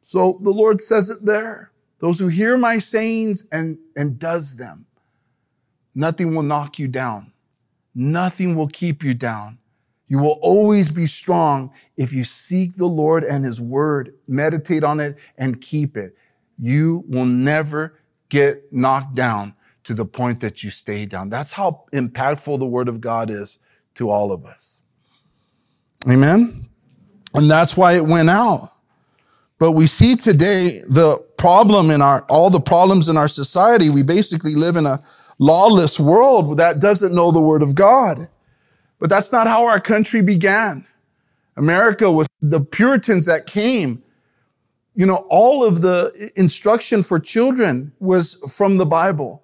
So 0.02 0.38
the 0.42 0.50
Lord 0.50 0.80
says 0.80 1.08
it 1.10 1.24
there. 1.24 1.70
Those 2.00 2.18
who 2.18 2.28
hear 2.28 2.58
my 2.58 2.78
sayings 2.78 3.46
and, 3.50 3.78
and 3.96 4.18
does 4.18 4.56
them, 4.56 4.84
nothing 5.94 6.34
will 6.34 6.42
knock 6.42 6.78
you 6.78 6.88
down. 6.88 7.32
Nothing 7.94 8.56
will 8.56 8.68
keep 8.68 9.02
you 9.02 9.14
down. 9.14 9.58
You 10.08 10.18
will 10.18 10.38
always 10.42 10.90
be 10.90 11.06
strong 11.06 11.72
if 11.96 12.12
you 12.12 12.24
seek 12.24 12.76
the 12.76 12.86
Lord 12.86 13.24
and 13.24 13.44
his 13.44 13.60
word, 13.60 14.14
meditate 14.28 14.84
on 14.84 15.00
it 15.00 15.18
and 15.38 15.60
keep 15.60 15.96
it. 15.96 16.14
You 16.58 17.04
will 17.08 17.24
never 17.24 17.98
get 18.28 18.72
knocked 18.72 19.14
down 19.14 19.54
to 19.84 19.94
the 19.94 20.04
point 20.04 20.40
that 20.40 20.62
you 20.62 20.70
stay 20.70 21.06
down. 21.06 21.28
That's 21.28 21.52
how 21.52 21.84
impactful 21.92 22.58
the 22.58 22.66
word 22.66 22.88
of 22.88 23.00
God 23.00 23.30
is 23.30 23.58
to 23.94 24.10
all 24.10 24.32
of 24.32 24.44
us. 24.44 24.82
Amen. 26.10 26.68
And 27.34 27.50
that's 27.50 27.76
why 27.76 27.94
it 27.94 28.04
went 28.04 28.30
out. 28.30 28.68
But 29.58 29.72
we 29.72 29.86
see 29.86 30.16
today 30.16 30.80
the 30.88 31.18
problem 31.38 31.90
in 31.90 32.02
our, 32.02 32.24
all 32.28 32.50
the 32.50 32.60
problems 32.60 33.08
in 33.08 33.16
our 33.16 33.28
society. 33.28 33.90
We 33.90 34.02
basically 34.02 34.54
live 34.54 34.76
in 34.76 34.86
a 34.86 35.02
lawless 35.38 35.98
world 35.98 36.58
that 36.58 36.80
doesn't 36.80 37.14
know 37.14 37.30
the 37.30 37.40
word 37.40 37.62
of 37.62 37.74
God. 37.74 38.28
But 38.98 39.10
that's 39.10 39.32
not 39.32 39.46
how 39.46 39.66
our 39.66 39.80
country 39.80 40.22
began. 40.22 40.86
America 41.56 42.10
was 42.10 42.26
the 42.40 42.60
Puritans 42.60 43.26
that 43.26 43.46
came. 43.46 44.02
You 44.94 45.06
know, 45.06 45.26
all 45.28 45.64
of 45.66 45.82
the 45.82 46.30
instruction 46.36 47.02
for 47.02 47.18
children 47.18 47.92
was 47.98 48.34
from 48.52 48.76
the 48.76 48.86
Bible. 48.86 49.42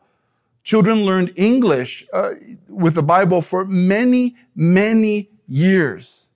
Children 0.62 1.04
learned 1.04 1.32
English 1.36 2.06
uh, 2.12 2.30
with 2.68 2.94
the 2.94 3.02
Bible 3.02 3.42
for 3.42 3.64
many, 3.64 4.36
many 4.54 5.30
years. 5.48 6.30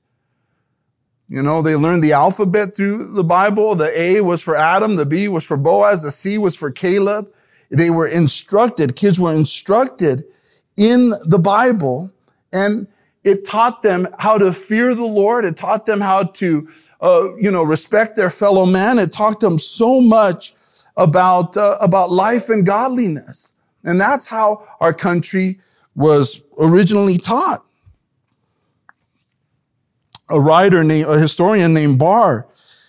You 1.29 1.43
know, 1.43 1.63
they 1.63 1.77
learned 1.77 2.03
the 2.03 2.13
alphabet 2.13 2.75
through 2.75 3.13
the 3.13 3.25
Bible. 3.25 3.75
The 3.75 3.99
A 3.99 4.21
was 4.21 4.43
for 4.43 4.57
Adam, 4.57 4.97
the 4.97 5.07
B 5.07 5.29
was 5.29 5.45
for 5.45 5.57
Boaz, 5.57 6.03
the 6.03 6.11
C 6.11 6.39
was 6.39 6.57
for 6.57 6.71
Caleb. 6.71 7.29
They 7.71 7.91
were 7.91 8.07
instructed, 8.07 8.97
kids 8.97 9.19
were 9.19 9.33
instructed 9.33 10.25
in 10.77 11.13
the 11.25 11.39
Bible, 11.39 12.13
and 12.53 12.87
it 13.25 13.45
taught 13.45 13.83
them 13.83 14.07
how 14.19 14.39
to 14.39 14.53
fear 14.53 14.95
the 14.95 15.05
Lord. 15.05 15.45
It 15.45 15.57
taught 15.57 15.87
them 15.87 16.01
how 16.01 16.25
to, 16.25 16.69
uh, 17.01 17.35
you 17.37 17.51
know, 17.51 17.63
respect 17.63 18.17
their 18.17 18.31
fellow 18.31 18.67
man. 18.67 18.99
It 18.99 19.13
taught 19.13 19.41
them 19.41 19.59
so 19.59 20.01
much 20.01 20.55
about, 20.97 21.57
uh, 21.57 21.79
about 21.81 22.11
life 22.11 22.49
and 22.49 22.65
godliness. 22.65 23.53
And 23.83 24.01
that's 24.01 24.27
how 24.27 24.67
our 24.81 24.93
country 24.95 25.61
was 25.95 26.43
originally 26.59 27.19
taught 27.19 27.65
a 30.31 30.41
writer 30.41 30.83
named, 30.83 31.09
a 31.09 31.19
historian 31.19 31.75
named 31.75 31.99
Barr 31.99 32.47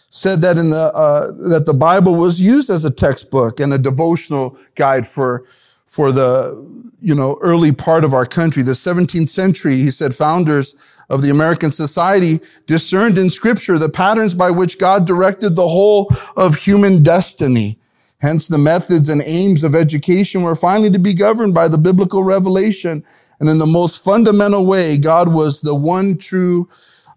said 0.10 0.40
that 0.42 0.58
in 0.58 0.70
the, 0.70 0.92
uh, 0.96 1.32
that 1.50 1.66
the 1.66 1.74
Bible 1.74 2.16
was 2.16 2.40
used 2.40 2.70
as 2.70 2.86
a 2.86 2.92
textbook 2.92 3.60
and 3.60 3.74
a 3.74 3.78
devotional 3.78 4.58
guide 4.76 5.06
for, 5.06 5.44
for 5.86 6.12
the, 6.12 6.84
you 7.00 7.16
know, 7.16 7.38
early 7.42 7.72
part 7.72 8.04
of 8.04 8.14
our 8.14 8.26
country. 8.26 8.64
The 8.64 8.72
17th 8.72 9.30
century, 9.30 9.76
he 9.76 9.92
said, 9.92 10.14
founders 10.14 10.76
of 11.10 11.22
the 11.22 11.30
American 11.30 11.72
society 11.72 12.40
discerned 12.66 13.18
in 13.18 13.30
scripture 13.30 13.78
the 13.78 13.90
patterns 13.90 14.34
by 14.34 14.52
which 14.52 14.80
God 14.80 15.06
directed 15.06 15.56
the 15.56 15.68
whole 15.68 16.10
of 16.36 16.56
human 16.56 17.04
destiny. 17.04 17.80
Hence, 18.20 18.48
the 18.48 18.58
methods 18.58 19.10
and 19.10 19.22
aims 19.26 19.64
of 19.64 19.76
education 19.76 20.42
were 20.42 20.56
finally 20.56 20.90
to 20.90 21.00
be 21.00 21.14
governed 21.14 21.54
by 21.54 21.68
the 21.68 21.78
biblical 21.78 22.24
revelation. 22.24 23.04
And 23.40 23.50
in 23.50 23.60
the 23.60 23.66
most 23.66 24.04
fundamental 24.04 24.66
way, 24.66 24.98
God 24.98 25.34
was 25.34 25.62
the 25.62 25.76
one 25.76 26.18
true 26.18 26.68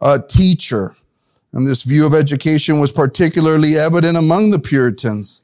uh, 0.01 0.19
teacher. 0.29 0.95
And 1.53 1.67
this 1.67 1.83
view 1.83 2.05
of 2.05 2.15
education 2.15 2.79
was 2.79 2.93
particularly 2.93 3.77
evident 3.77 4.19
among 4.19 4.51
the 4.51 4.59
Puritans. 4.59 5.43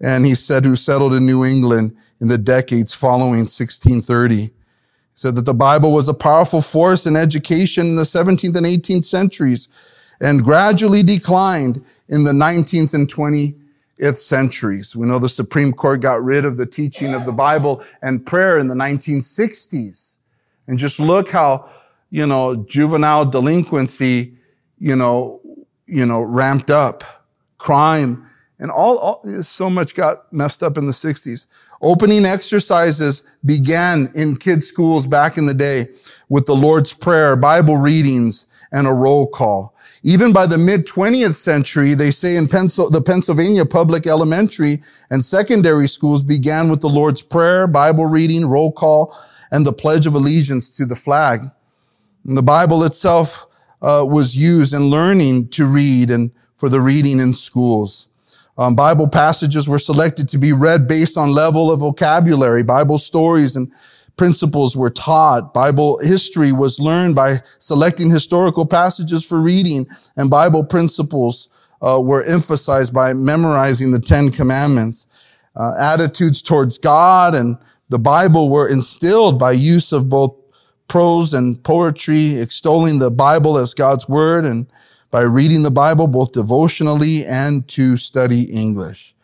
And 0.00 0.26
he 0.26 0.34
said, 0.34 0.64
who 0.64 0.76
settled 0.76 1.14
in 1.14 1.24
New 1.24 1.44
England 1.44 1.96
in 2.20 2.28
the 2.28 2.38
decades 2.38 2.94
following 2.94 3.46
1630. 3.46 4.36
He 4.36 4.50
said 5.14 5.34
that 5.36 5.44
the 5.44 5.54
Bible 5.54 5.92
was 5.92 6.08
a 6.08 6.14
powerful 6.14 6.62
force 6.62 7.06
in 7.06 7.16
education 7.16 7.86
in 7.86 7.96
the 7.96 8.02
17th 8.02 8.56
and 8.56 8.66
18th 8.66 9.04
centuries 9.04 9.68
and 10.20 10.42
gradually 10.42 11.02
declined 11.02 11.84
in 12.08 12.24
the 12.24 12.32
19th 12.32 12.94
and 12.94 13.08
20th 13.08 14.16
centuries. 14.16 14.96
We 14.96 15.06
know 15.06 15.18
the 15.18 15.28
Supreme 15.28 15.72
Court 15.72 16.00
got 16.00 16.22
rid 16.22 16.44
of 16.44 16.56
the 16.56 16.66
teaching 16.66 17.14
of 17.14 17.24
the 17.24 17.32
Bible 17.32 17.84
and 18.02 18.24
prayer 18.24 18.58
in 18.58 18.68
the 18.68 18.74
1960s. 18.74 20.18
And 20.66 20.78
just 20.78 21.00
look 21.00 21.30
how 21.30 21.70
you 22.10 22.26
know, 22.26 22.56
juvenile 22.56 23.24
delinquency, 23.24 24.34
you 24.78 24.96
know, 24.96 25.40
you 25.86 26.06
know, 26.06 26.22
ramped 26.22 26.70
up, 26.70 27.04
crime, 27.58 28.26
and 28.58 28.70
all, 28.70 28.98
all 28.98 29.22
so 29.42 29.70
much 29.70 29.94
got 29.94 30.32
messed 30.32 30.62
up 30.62 30.76
in 30.76 30.86
the 30.86 30.92
60s. 30.92 31.46
Opening 31.80 32.24
exercises 32.24 33.22
began 33.44 34.10
in 34.14 34.36
kids' 34.36 34.66
schools 34.66 35.06
back 35.06 35.38
in 35.38 35.46
the 35.46 35.54
day 35.54 35.86
with 36.28 36.46
the 36.46 36.56
Lord's 36.56 36.92
Prayer, 36.92 37.36
Bible 37.36 37.76
readings, 37.76 38.46
and 38.72 38.86
a 38.86 38.92
roll 38.92 39.26
call. 39.26 39.74
Even 40.02 40.32
by 40.32 40.46
the 40.46 40.58
mid 40.58 40.86
20th 40.86 41.34
century, 41.34 41.94
they 41.94 42.10
say 42.10 42.36
in 42.36 42.48
Pencil, 42.48 42.90
the 42.90 43.00
Pennsylvania 43.00 43.64
public 43.64 44.06
elementary 44.06 44.82
and 45.10 45.24
secondary 45.24 45.88
schools 45.88 46.22
began 46.22 46.68
with 46.68 46.80
the 46.80 46.88
Lord's 46.88 47.22
Prayer, 47.22 47.66
Bible 47.66 48.06
reading, 48.06 48.46
roll 48.46 48.72
call, 48.72 49.16
and 49.50 49.66
the 49.66 49.72
Pledge 49.72 50.06
of 50.06 50.14
Allegiance 50.14 50.70
to 50.70 50.84
the 50.84 50.96
flag. 50.96 51.40
And 52.24 52.36
the 52.36 52.42
Bible 52.42 52.84
itself 52.84 53.46
uh, 53.80 54.04
was 54.06 54.36
used 54.36 54.74
in 54.74 54.90
learning 54.90 55.48
to 55.50 55.66
read 55.66 56.10
and 56.10 56.30
for 56.54 56.68
the 56.68 56.80
reading 56.80 57.20
in 57.20 57.34
schools. 57.34 58.07
Um, 58.58 58.74
Bible 58.74 59.08
passages 59.08 59.68
were 59.68 59.78
selected 59.78 60.28
to 60.30 60.38
be 60.38 60.52
read 60.52 60.88
based 60.88 61.16
on 61.16 61.30
level 61.30 61.70
of 61.70 61.80
vocabulary. 61.80 62.64
Bible 62.64 62.98
stories 62.98 63.54
and 63.54 63.72
principles 64.16 64.76
were 64.76 64.90
taught. 64.90 65.54
Bible 65.54 65.98
history 66.02 66.50
was 66.50 66.80
learned 66.80 67.14
by 67.14 67.36
selecting 67.60 68.10
historical 68.10 68.66
passages 68.66 69.24
for 69.24 69.40
reading, 69.40 69.86
and 70.16 70.28
Bible 70.28 70.64
principles 70.64 71.48
uh, 71.80 72.00
were 72.02 72.24
emphasized 72.24 72.92
by 72.92 73.14
memorizing 73.14 73.92
the 73.92 74.00
Ten 74.00 74.30
Commandments. 74.30 75.06
Uh, 75.56 75.74
attitudes 75.78 76.42
towards 76.42 76.78
God 76.78 77.34
and 77.34 77.56
the 77.88 77.98
Bible 77.98 78.50
were 78.50 78.68
instilled 78.68 79.38
by 79.38 79.52
use 79.52 79.92
of 79.92 80.08
both 80.08 80.34
prose 80.88 81.32
and 81.32 81.62
poetry, 81.62 82.40
extolling 82.40 82.98
the 82.98 83.10
Bible 83.10 83.56
as 83.56 83.74
God's 83.74 84.08
word 84.08 84.44
and 84.44 84.66
by 85.10 85.22
reading 85.22 85.62
the 85.62 85.70
Bible 85.70 86.06
both 86.06 86.32
devotionally 86.32 87.24
and 87.24 87.66
to 87.68 87.96
study 87.96 88.42
English. 88.44 89.14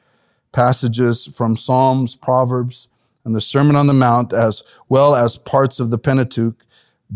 Passages 0.52 1.26
from 1.26 1.56
Psalms, 1.56 2.16
Proverbs, 2.16 2.88
and 3.24 3.34
the 3.34 3.40
Sermon 3.40 3.76
on 3.76 3.86
the 3.86 3.94
Mount, 3.94 4.32
as 4.32 4.62
well 4.88 5.14
as 5.14 5.38
parts 5.38 5.80
of 5.80 5.90
the 5.90 5.98
Pentateuch, 5.98 6.64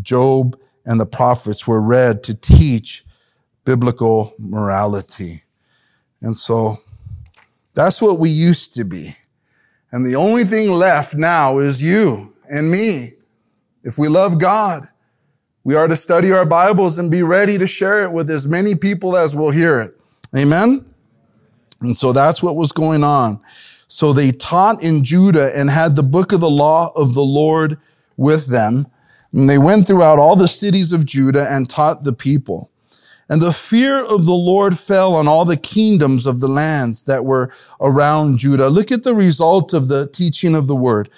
Job, 0.01 0.59
and 0.85 0.99
the 0.99 1.05
prophets 1.05 1.67
were 1.67 1.81
read 1.81 2.23
to 2.23 2.33
teach 2.33 3.05
biblical 3.63 4.33
morality. 4.39 5.43
And 6.21 6.35
so 6.35 6.77
that's 7.75 8.01
what 8.01 8.19
we 8.19 8.29
used 8.29 8.73
to 8.75 8.83
be. 8.83 9.15
And 9.91 10.05
the 10.05 10.15
only 10.15 10.43
thing 10.43 10.71
left 10.71 11.15
now 11.15 11.59
is 11.59 11.81
you 11.81 12.35
and 12.49 12.69
me 12.69 13.13
if 13.83 13.97
we 13.97 14.07
love 14.07 14.39
God, 14.39 14.87
we 15.63 15.75
are 15.75 15.87
to 15.87 15.97
study 15.97 16.31
our 16.31 16.45
Bibles 16.45 16.97
and 16.97 17.11
be 17.11 17.21
ready 17.21 17.57
to 17.57 17.67
share 17.67 18.03
it 18.03 18.11
with 18.13 18.29
as 18.29 18.47
many 18.47 18.75
people 18.75 19.17
as 19.17 19.35
will 19.35 19.51
hear 19.51 19.81
it. 19.81 19.99
Amen? 20.35 20.85
And 21.81 21.95
so 21.97 22.13
that's 22.13 22.41
what 22.41 22.55
was 22.55 22.71
going 22.71 23.03
on. 23.03 23.41
So 23.87 24.13
they 24.13 24.31
taught 24.31 24.83
in 24.83 25.03
Judah 25.03 25.51
and 25.57 25.69
had 25.69 25.95
the 25.95 26.03
book 26.03 26.31
of 26.31 26.39
the 26.39 26.49
law 26.49 26.91
of 26.95 27.13
the 27.13 27.23
Lord 27.23 27.77
with 28.15 28.47
them. 28.47 28.87
And 29.33 29.49
they 29.49 29.57
went 29.57 29.85
throughout 29.85 30.17
all 30.17 30.35
the 30.35 30.47
cities 30.47 30.93
of 30.93 31.05
Judah 31.05 31.47
and 31.51 31.69
taught 31.69 32.03
the 32.03 32.13
people. 32.13 32.71
And 33.27 33.41
the 33.41 33.53
fear 33.53 34.03
of 34.03 34.25
the 34.25 34.33
Lord 34.33 34.77
fell 34.77 35.13
on 35.13 35.27
all 35.27 35.45
the 35.45 35.57
kingdoms 35.57 36.25
of 36.25 36.39
the 36.39 36.47
lands 36.47 37.03
that 37.03 37.25
were 37.25 37.51
around 37.81 38.39
Judah. 38.39 38.69
Look 38.69 38.91
at 38.91 39.03
the 39.03 39.13
result 39.13 39.73
of 39.73 39.87
the 39.87 40.07
teaching 40.07 40.55
of 40.55 40.67
the 40.67 40.75
word 40.75 41.09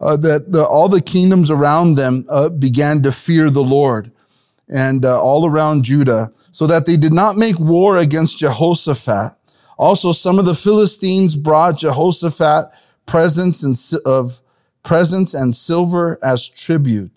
uh, 0.00 0.16
that 0.16 0.52
the, 0.52 0.64
all 0.64 0.88
the 0.88 1.00
kingdoms 1.00 1.50
around 1.50 1.94
them 1.94 2.24
uh, 2.28 2.48
began 2.48 3.02
to 3.02 3.12
fear 3.12 3.50
the 3.50 3.64
Lord 3.64 4.10
and 4.68 5.04
uh, 5.04 5.20
all 5.20 5.46
around 5.46 5.84
Judah, 5.84 6.32
so 6.52 6.66
that 6.66 6.86
they 6.86 6.96
did 6.96 7.12
not 7.12 7.36
make 7.36 7.58
war 7.58 7.98
against 7.98 8.38
Jehoshaphat. 8.38 9.32
Also, 9.78 10.10
some 10.10 10.38
of 10.38 10.46
the 10.46 10.54
Philistines 10.54 11.36
brought 11.36 11.78
Jehoshaphat 11.78 12.72
presents 13.06 13.62
and 13.62 13.76
of 14.04 14.40
presents 14.82 15.34
and 15.34 15.54
silver 15.54 16.18
as 16.22 16.48
tribute, 16.48 17.10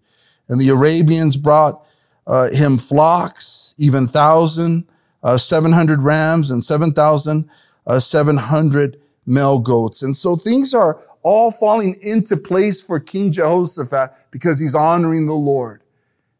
and 0.47 0.61
the 0.61 0.69
Arabians 0.69 1.37
brought 1.37 1.85
uh, 2.27 2.49
him 2.51 2.77
flocks, 2.77 3.73
even 3.79 4.05
thousand, 4.05 4.87
uh, 5.23 5.37
seven 5.37 5.71
hundred 5.71 6.01
rams, 6.01 6.51
and 6.51 6.63
seven 6.63 6.91
thousand 6.91 7.49
uh, 7.87 7.99
seven 7.99 8.37
hundred 8.37 9.01
male 9.25 9.59
goats. 9.59 10.03
And 10.03 10.15
so 10.15 10.35
things 10.35 10.73
are 10.73 10.99
all 11.23 11.51
falling 11.51 11.95
into 12.03 12.37
place 12.37 12.81
for 12.83 12.99
King 12.99 13.31
Jehoshaphat 13.31 14.11
because 14.31 14.59
he's 14.59 14.75
honoring 14.75 15.27
the 15.27 15.33
Lord. 15.33 15.83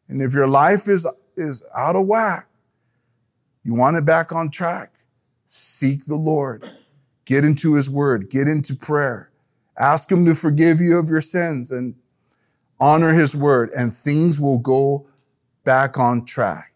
And 0.10 0.22
if 0.22 0.34
your 0.34 0.48
life 0.48 0.88
is, 0.88 1.08
is 1.38 1.68
out 1.78 1.96
of 1.96 2.08
whack, 2.08 2.48
You 3.64 3.76
want 3.76 3.98
it 3.98 4.06
back 4.06 4.34
on 4.34 4.50
track? 4.52 4.94
Seek 5.50 6.06
the 6.06 6.16
Lord. 6.18 6.70
Get 7.26 7.46
into 7.46 7.76
his 7.76 7.90
word. 7.90 8.30
Get 8.30 8.48
into 8.48 8.76
prayer. 8.76 9.32
Ask 9.80 10.12
him 10.12 10.26
to 10.26 10.36
forgive 10.36 10.82
you 10.82 10.98
of 10.98 11.10
your 11.10 11.22
sins 11.22 11.72
and 11.72 11.96
honor 12.80 13.14
his 13.14 13.36
word 13.36 13.72
and 13.78 13.94
things 13.94 14.40
will 14.40 14.60
go 14.60 15.08
back 15.66 16.00
on 16.00 16.26
track. 16.26 16.74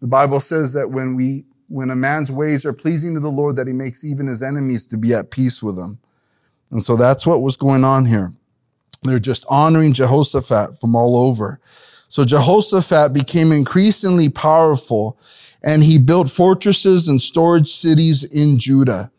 The 0.00 0.08
Bible 0.08 0.40
says 0.40 0.72
that 0.74 0.90
when 0.90 1.16
we, 1.16 1.44
when 1.68 1.90
a 1.90 1.96
man's 1.96 2.32
ways 2.32 2.64
are 2.66 2.72
pleasing 2.72 3.14
to 3.14 3.20
the 3.20 3.30
Lord, 3.30 3.56
that 3.56 3.66
he 3.68 3.74
makes 3.74 4.04
even 4.04 4.26
his 4.26 4.42
enemies 4.42 4.86
to 4.88 4.98
be 4.98 5.14
at 5.14 5.30
peace 5.30 5.62
with 5.62 5.78
him. 5.78 5.98
And 6.70 6.84
so 6.84 6.96
that's 6.96 7.26
what 7.26 7.42
was 7.42 7.56
going 7.56 7.84
on 7.84 8.06
here. 8.06 8.32
They're 9.02 9.18
just 9.18 9.46
honoring 9.48 9.92
Jehoshaphat 9.92 10.78
from 10.80 10.94
all 10.94 11.16
over. 11.16 11.60
So 12.08 12.24
Jehoshaphat 12.24 13.12
became 13.12 13.52
increasingly 13.52 14.28
powerful 14.28 15.18
and 15.62 15.82
he 15.82 15.98
built 15.98 16.30
fortresses 16.30 17.08
and 17.08 17.20
storage 17.20 17.68
cities 17.68 18.24
in 18.24 18.58
Judah. 18.58 19.10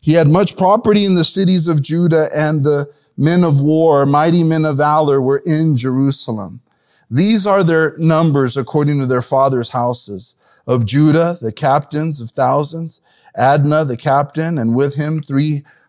He 0.00 0.12
had 0.12 0.28
much 0.28 0.56
property 0.56 1.04
in 1.04 1.14
the 1.14 1.24
cities 1.24 1.66
of 1.68 1.82
Judah 1.82 2.28
and 2.34 2.64
the 2.64 2.90
men 3.16 3.42
of 3.42 3.60
war, 3.60 4.06
mighty 4.06 4.44
men 4.44 4.64
of 4.64 4.76
valor 4.76 5.20
were 5.20 5.42
in 5.44 5.76
Jerusalem. 5.76 6.60
These 7.10 7.46
are 7.46 7.64
their 7.64 7.96
numbers 7.98 8.56
according 8.56 9.00
to 9.00 9.06
their 9.06 9.22
fathers' 9.22 9.70
houses. 9.70 10.34
Of 10.66 10.84
Judah, 10.84 11.38
the 11.40 11.50
captains 11.50 12.20
of 12.20 12.30
thousands, 12.30 13.00
Adnah, 13.38 13.88
the 13.88 13.96
captain, 13.96 14.58
and 14.58 14.76
with 14.76 14.96
him 14.96 15.22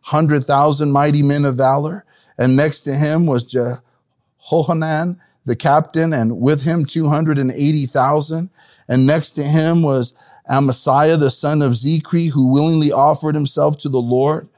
300,000 0.10 0.92
mighty 0.92 1.22
men 1.22 1.46
of 1.46 1.56
valor. 1.56 2.04
And 2.38 2.56
next 2.56 2.82
to 2.82 2.94
him 2.94 3.26
was 3.26 3.44
Jehohanan, 3.44 5.20
the 5.46 5.56
captain, 5.56 6.14
and 6.14 6.40
with 6.40 6.64
him 6.64 6.86
280,000. 6.86 8.50
And 8.88 9.06
next 9.06 9.34
to 9.34 9.44
him 9.44 9.84
was 9.84 10.14
Amasiah, 10.50 11.20
the 11.20 11.30
son 11.30 11.62
of 11.62 11.74
Zichri, 11.74 12.32
who 12.32 12.48
willingly 12.48 12.92
offered 12.92 13.36
himself 13.36 13.78
to 13.80 13.90
the 13.90 14.02
Lord. 14.02 14.50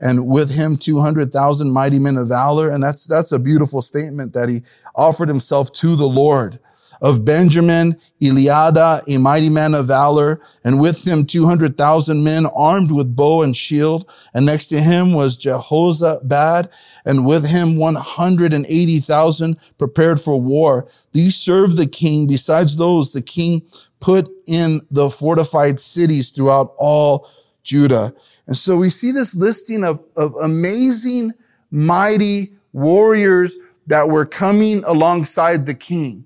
And 0.00 0.26
with 0.28 0.50
him 0.50 0.76
200,000 0.76 1.70
mighty 1.70 1.98
men 1.98 2.16
of 2.16 2.28
valor. 2.28 2.70
And 2.70 2.82
that's, 2.82 3.04
that's 3.04 3.32
a 3.32 3.38
beautiful 3.38 3.82
statement 3.82 4.32
that 4.32 4.48
he 4.48 4.62
offered 4.94 5.28
himself 5.28 5.70
to 5.72 5.96
the 5.96 6.08
Lord 6.08 6.58
of 7.00 7.24
Benjamin, 7.24 7.96
Eliada, 8.20 9.02
a 9.08 9.18
mighty 9.18 9.48
man 9.48 9.74
of 9.74 9.86
valor, 9.86 10.40
and 10.64 10.80
with 10.80 11.06
him 11.06 11.24
200,000 11.24 12.24
men 12.24 12.46
armed 12.46 12.90
with 12.90 13.14
bow 13.14 13.42
and 13.42 13.56
shield. 13.56 14.10
And 14.34 14.46
next 14.46 14.66
to 14.68 14.80
him 14.80 15.12
was 15.12 15.38
Jehozabad, 15.38 16.70
and 17.04 17.26
with 17.26 17.46
him 17.46 17.76
180,000 17.76 19.58
prepared 19.78 20.20
for 20.20 20.40
war. 20.40 20.88
These 21.12 21.36
served 21.36 21.76
the 21.76 21.86
king. 21.86 22.26
Besides 22.26 22.76
those, 22.76 23.12
the 23.12 23.22
king 23.22 23.62
put 24.00 24.28
in 24.46 24.80
the 24.90 25.10
fortified 25.10 25.80
cities 25.80 26.30
throughout 26.30 26.72
all 26.78 27.28
Judah. 27.62 28.14
And 28.46 28.56
so 28.56 28.76
we 28.76 28.90
see 28.90 29.12
this 29.12 29.36
listing 29.36 29.84
of, 29.84 30.02
of 30.16 30.34
amazing, 30.42 31.32
mighty 31.70 32.54
warriors 32.72 33.56
that 33.86 34.08
were 34.08 34.26
coming 34.26 34.82
alongside 34.84 35.66
the 35.66 35.74
king. 35.74 36.24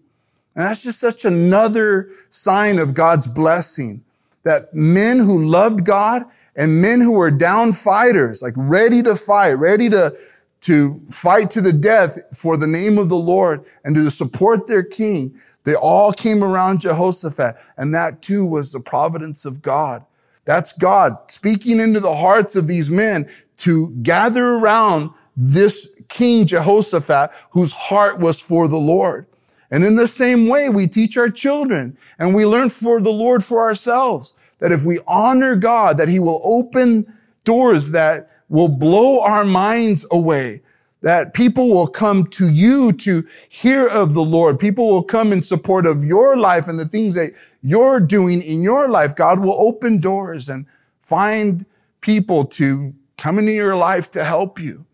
And 0.55 0.65
that's 0.65 0.83
just 0.83 1.01
such 1.01 1.25
another 1.25 2.11
sign 2.31 2.79
of 2.79 2.95
God's 2.95 3.27
blessing 3.27 4.05
that 4.45 4.75
men 4.75 5.19
who 5.19 5.45
loved 5.45 5.85
God 5.85 6.25
and 6.57 6.83
men 6.83 7.01
who 7.01 7.13
were 7.13 7.31
down 7.31 7.73
fighters, 7.73 8.43
like 8.43 8.55
ready 8.57 9.03
to 9.03 9.17
fight, 9.17 9.55
ready 9.55 9.89
to, 9.89 10.17
to 10.63 11.01
fight 11.11 11.49
to 11.51 11.61
the 11.61 11.73
death 11.73 12.37
for 12.37 12.57
the 12.57 12.67
name 12.67 12.99
of 12.99 13.09
the 13.09 13.17
Lord 13.17 13.65
and 13.85 13.95
to 13.95 14.11
support 14.11 14.67
their 14.67 14.83
king, 14.83 15.35
they 15.65 15.75
all 15.75 16.13
came 16.13 16.43
around 16.43 16.81
Jehoshaphat. 16.81 17.57
And 17.77 17.95
that 17.95 18.21
too 18.21 18.45
was 18.45 18.73
the 18.73 18.81
providence 18.81 19.45
of 19.45 19.63
God. 19.63 20.05
That's 20.45 20.73
God 20.73 21.17
speaking 21.29 21.81
into 21.81 22.01
the 22.01 22.15
hearts 22.15 22.57
of 22.57 22.67
these 22.67 22.91
men 22.91 23.31
to 23.59 23.91
gather 24.03 24.55
around 24.55 25.11
this 25.37 25.89
King 26.09 26.47
Jehoshaphat 26.47 27.31
whose 27.51 27.73
heart 27.73 28.19
was 28.19 28.41
for 28.41 28.69
the 28.69 28.77
Lord. 28.77 29.27
And 29.73 29.85
in 29.85 29.97
the 29.97 30.07
same 30.07 30.49
way, 30.49 30.69
we 30.69 30.87
teach 30.87 31.17
our 31.17 31.31
children 31.31 31.97
and 32.19 32.35
we 32.35 32.45
learn 32.45 32.69
for 32.69 33.01
the 33.01 33.11
Lord 33.11 33.43
for 33.43 33.63
ourselves 33.63 34.35
that 34.59 34.71
if 34.71 34.85
we 34.85 35.01
honor 35.09 35.57
God, 35.57 35.97
that 35.97 36.09
he 36.09 36.21
will 36.21 36.41
open 36.45 37.13
doors 37.45 37.91
that 37.93 38.31
will 38.51 38.69
blow 38.69 39.21
our 39.21 39.45
minds 39.45 40.07
away, 40.13 40.61
that 41.01 41.33
people 41.33 41.71
will 41.71 41.87
come 41.87 42.27
to 42.27 42.49
you 42.49 42.93
to 42.93 43.27
hear 43.49 43.89
of 43.89 44.13
the 44.13 44.23
Lord. 44.23 44.61
People 44.61 44.89
will 44.89 45.03
come 45.03 45.33
in 45.33 45.43
support 45.43 45.87
of 45.87 46.05
your 46.05 46.37
life 46.37 46.69
and 46.69 46.79
the 46.79 46.87
things 46.87 47.15
that 47.15 47.33
you're 47.63 47.99
doing 47.99 48.43
in 48.43 48.61
your 48.61 48.91
life. 48.91 49.17
God 49.17 49.41
will 49.41 49.59
open 49.59 50.01
doors 50.01 50.51
and 50.51 50.67
find 51.01 51.65
people 52.03 52.45
to 52.45 52.93
come 53.17 53.39
into 53.39 53.53
your 53.53 53.75
life 53.75 54.11
to 54.11 54.23
help 54.23 54.61
you. 54.61 54.85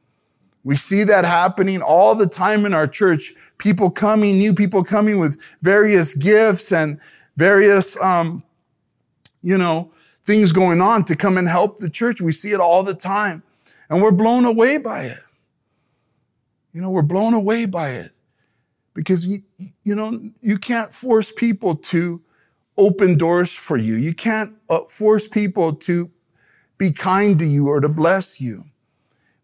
We 0.64 0.76
see 0.76 1.04
that 1.04 1.24
happening 1.24 1.80
all 1.80 2.14
the 2.14 2.26
time 2.26 2.66
in 2.66 2.74
our 2.74 2.86
church 2.86 3.34
people 3.58 3.90
coming, 3.90 4.38
new 4.38 4.54
people 4.54 4.84
coming 4.84 5.18
with 5.18 5.40
various 5.62 6.14
gifts 6.14 6.72
and 6.72 7.00
various, 7.36 8.00
um, 8.02 8.42
you 9.42 9.58
know, 9.58 9.92
things 10.24 10.52
going 10.52 10.80
on 10.80 11.04
to 11.04 11.16
come 11.16 11.38
and 11.38 11.48
help 11.48 11.78
the 11.78 11.90
church. 11.90 12.20
We 12.20 12.32
see 12.32 12.52
it 12.52 12.60
all 12.60 12.82
the 12.82 12.94
time 12.94 13.42
and 13.88 14.02
we're 14.02 14.12
blown 14.12 14.44
away 14.44 14.78
by 14.78 15.04
it. 15.04 15.18
You 16.72 16.80
know, 16.80 16.90
we're 16.90 17.02
blown 17.02 17.34
away 17.34 17.66
by 17.66 17.90
it 17.90 18.12
because 18.94 19.26
you, 19.26 19.40
you 19.84 19.94
know, 19.94 20.20
you 20.42 20.58
can't 20.58 20.92
force 20.92 21.32
people 21.32 21.76
to 21.76 22.20
open 22.76 23.18
doors 23.18 23.54
for 23.54 23.76
you. 23.76 23.94
You 23.94 24.14
can't 24.14 24.54
uh, 24.68 24.80
force 24.80 25.26
people 25.26 25.72
to 25.74 26.10
be 26.76 26.92
kind 26.92 27.38
to 27.38 27.44
you 27.44 27.66
or 27.68 27.80
to 27.80 27.88
bless 27.88 28.40
you. 28.40 28.64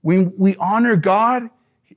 When 0.04 0.34
we 0.36 0.54
honor 0.56 0.96
God, 0.96 1.44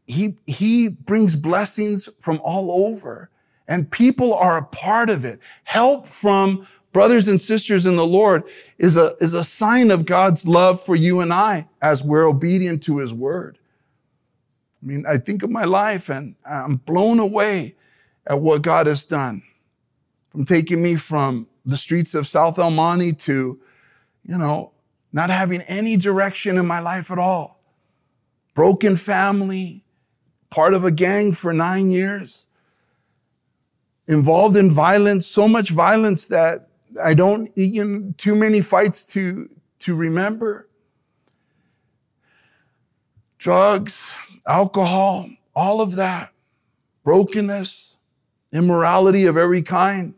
he, 0.06 0.38
he 0.46 0.88
brings 0.88 1.36
blessings 1.36 2.08
from 2.22 2.40
all 2.42 2.88
over 2.88 3.30
and 3.68 3.92
people 3.92 4.34
are 4.34 4.58
a 4.58 4.66
part 4.66 5.10
of 5.10 5.26
it. 5.26 5.42
Help 5.66 6.08
from 6.08 6.66
brothers 6.94 7.28
and 7.28 7.42
sisters 7.42 7.86
in 7.86 7.98
the 7.98 8.08
Lord 8.08 8.44
is 8.78 8.96
a, 8.96 9.16
is 9.20 9.34
a 9.34 9.44
sign 9.44 9.92
of 9.92 10.06
God's 10.06 10.48
love 10.48 10.82
for 10.82 10.96
you 10.96 11.20
and 11.20 11.34
I 11.34 11.68
as 11.82 12.02
we're 12.02 12.24
obedient 12.24 12.82
to 12.84 13.00
his 13.00 13.14
word. 13.14 13.60
I 14.82 14.86
mean, 14.86 15.06
I 15.06 15.18
think 15.18 15.44
of 15.44 15.50
my 15.50 15.66
life 15.66 16.08
and 16.08 16.36
I'm 16.50 16.78
blown 16.78 17.20
away 17.20 17.76
at 18.26 18.40
what 18.40 18.62
God 18.62 18.88
has 18.88 19.04
done 19.04 19.44
from 20.30 20.46
taking 20.46 20.82
me 20.82 20.96
from 20.96 21.48
the 21.66 21.76
streets 21.76 22.16
of 22.16 22.26
South 22.26 22.58
El 22.58 22.72
Monte 22.72 23.12
to, 23.12 23.60
you 24.24 24.38
know, 24.38 24.72
not 25.12 25.30
having 25.30 25.60
any 25.64 25.98
direction 25.98 26.58
in 26.58 26.66
my 26.66 26.80
life 26.80 27.12
at 27.12 27.20
all. 27.20 27.57
Broken 28.58 28.96
family, 28.96 29.84
part 30.50 30.74
of 30.74 30.84
a 30.84 30.90
gang 30.90 31.32
for 31.32 31.54
nine 31.54 31.92
years, 31.92 32.48
involved 34.08 34.56
in 34.58 34.72
violence, 34.72 35.28
so 35.28 35.48
much 35.48 35.70
violence 35.70 36.26
that 36.26 36.68
I 37.00 37.14
don't, 37.14 37.56
know, 37.56 38.14
too 38.18 38.36
many 38.36 38.62
fights 38.62 39.04
to, 39.14 39.48
to 39.78 39.94
remember. 39.94 40.68
Drugs, 43.38 44.12
alcohol, 44.48 45.30
all 45.56 45.80
of 45.80 45.96
that, 45.98 46.32
brokenness, 47.04 48.00
immorality 48.52 49.28
of 49.28 49.38
every 49.38 49.62
kind, 49.62 50.16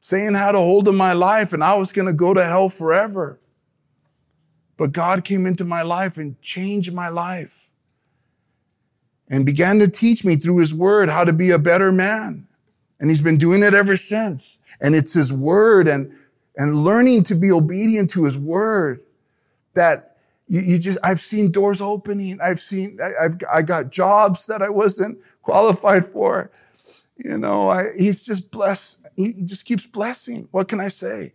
saying 0.00 0.34
had 0.34 0.54
a 0.54 0.58
hold 0.58 0.86
of 0.86 0.94
my 0.94 1.14
life 1.14 1.54
and 1.54 1.64
I 1.64 1.76
was 1.76 1.92
going 1.92 2.08
to 2.08 2.12
go 2.12 2.34
to 2.34 2.44
hell 2.44 2.68
forever. 2.68 3.40
But 4.76 4.92
God 4.92 5.24
came 5.24 5.46
into 5.46 5.64
my 5.64 5.82
life 5.82 6.16
and 6.16 6.40
changed 6.42 6.92
my 6.92 7.08
life 7.08 7.70
and 9.28 9.44
began 9.44 9.78
to 9.78 9.88
teach 9.88 10.24
me 10.24 10.36
through 10.36 10.58
his 10.58 10.74
word 10.74 11.08
how 11.08 11.24
to 11.24 11.32
be 11.32 11.50
a 11.50 11.58
better 11.58 11.90
man. 11.90 12.46
And 13.00 13.10
he's 13.10 13.20
been 13.20 13.38
doing 13.38 13.62
it 13.62 13.74
ever 13.74 13.96
since. 13.96 14.58
And 14.80 14.94
it's 14.94 15.12
his 15.12 15.32
word 15.32 15.88
and, 15.88 16.12
and 16.56 16.84
learning 16.84 17.24
to 17.24 17.34
be 17.34 17.50
obedient 17.50 18.10
to 18.10 18.24
his 18.24 18.38
word 18.38 19.00
that 19.74 20.16
you, 20.48 20.60
you 20.60 20.78
just, 20.78 20.98
I've 21.02 21.20
seen 21.20 21.50
doors 21.50 21.80
opening. 21.80 22.38
I've 22.40 22.60
seen, 22.60 22.98
I, 23.02 23.24
I've, 23.24 23.34
I 23.52 23.62
got 23.62 23.90
jobs 23.90 24.46
that 24.46 24.62
I 24.62 24.68
wasn't 24.68 25.18
qualified 25.42 26.04
for. 26.04 26.50
You 27.16 27.38
know, 27.38 27.70
I, 27.70 27.84
he's 27.98 28.24
just 28.24 28.50
blessed. 28.50 29.06
He 29.16 29.32
just 29.44 29.64
keeps 29.64 29.86
blessing. 29.86 30.48
What 30.50 30.68
can 30.68 30.80
I 30.80 30.88
say? 30.88 31.32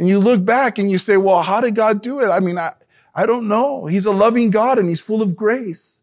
And 0.00 0.08
you 0.08 0.18
look 0.18 0.42
back 0.42 0.78
and 0.78 0.90
you 0.90 0.96
say, 0.96 1.18
well, 1.18 1.42
how 1.42 1.60
did 1.60 1.74
God 1.74 2.00
do 2.00 2.20
it? 2.20 2.30
I 2.30 2.40
mean, 2.40 2.56
I, 2.56 2.72
I 3.14 3.26
don't 3.26 3.46
know. 3.46 3.84
He's 3.84 4.06
a 4.06 4.12
loving 4.12 4.48
God 4.48 4.78
and 4.78 4.88
he's 4.88 4.98
full 4.98 5.20
of 5.20 5.36
grace. 5.36 6.02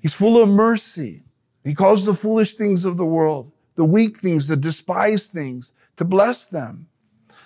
He's 0.00 0.14
full 0.14 0.42
of 0.42 0.48
mercy. 0.48 1.22
He 1.62 1.74
calls 1.74 2.04
the 2.04 2.12
foolish 2.12 2.54
things 2.54 2.84
of 2.84 2.96
the 2.96 3.06
world, 3.06 3.52
the 3.76 3.84
weak 3.84 4.18
things, 4.18 4.48
the 4.48 4.56
despised 4.56 5.32
things, 5.32 5.74
to 5.94 6.04
bless 6.04 6.48
them. 6.48 6.88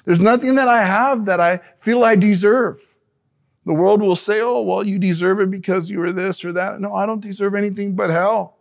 There's 0.06 0.22
nothing 0.22 0.54
that 0.54 0.68
I 0.68 0.80
have 0.84 1.26
that 1.26 1.38
I 1.38 1.58
feel 1.76 2.02
I 2.02 2.16
deserve. 2.16 2.96
The 3.66 3.74
world 3.74 4.00
will 4.00 4.16
say, 4.16 4.40
oh, 4.40 4.62
well, 4.62 4.86
you 4.86 4.98
deserve 4.98 5.40
it 5.40 5.50
because 5.50 5.90
you 5.90 5.98
were 5.98 6.12
this 6.12 6.46
or 6.46 6.52
that. 6.54 6.80
No, 6.80 6.94
I 6.94 7.04
don't 7.04 7.20
deserve 7.20 7.54
anything 7.54 7.94
but 7.94 8.08
hell. 8.08 8.56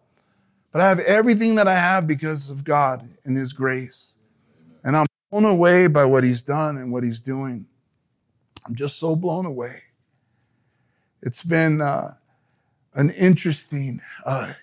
But 0.73 0.81
I 0.81 0.89
have 0.89 0.99
everything 0.99 1.55
that 1.55 1.69
I 1.69 1.75
have 1.75 2.05
because 2.05 2.49
of 2.49 2.65
God 2.65 3.07
and 3.23 3.38
His 3.38 3.53
grace. 3.53 4.17
And 4.83 4.97
I'm 4.97 5.05
blown 5.36 5.52
away 5.52 5.86
by 5.88 6.06
what 6.06 6.24
he's 6.24 6.43
done 6.43 6.78
and 6.78 6.93
what 6.93 7.04
he's 7.04 7.19
doing. 7.19 7.65
I'm 8.65 8.74
just 8.74 8.98
so 8.98 9.17
blown 9.17 9.45
away. 9.45 9.80
It's 11.21 11.43
been 11.43 11.82
uh, 11.82 12.13
an 12.93 13.10
interesting 13.10 14.00
uh, 14.26 14.54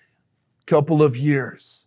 couple 0.65 1.03
of 1.03 1.15
years. 1.15 1.85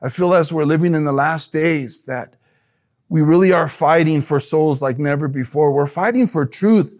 I 0.00 0.08
feel 0.08 0.32
as 0.32 0.50
we're 0.50 0.64
living 0.64 0.94
in 0.94 1.04
the 1.04 1.12
last 1.12 1.52
days 1.52 2.06
that 2.06 2.36
we 3.10 3.20
really 3.20 3.52
are 3.52 3.68
fighting 3.68 4.22
for 4.22 4.40
souls 4.40 4.80
like 4.80 4.98
never 4.98 5.28
before. 5.28 5.70
We're 5.70 5.86
fighting 5.86 6.26
for 6.26 6.46
truth 6.46 6.98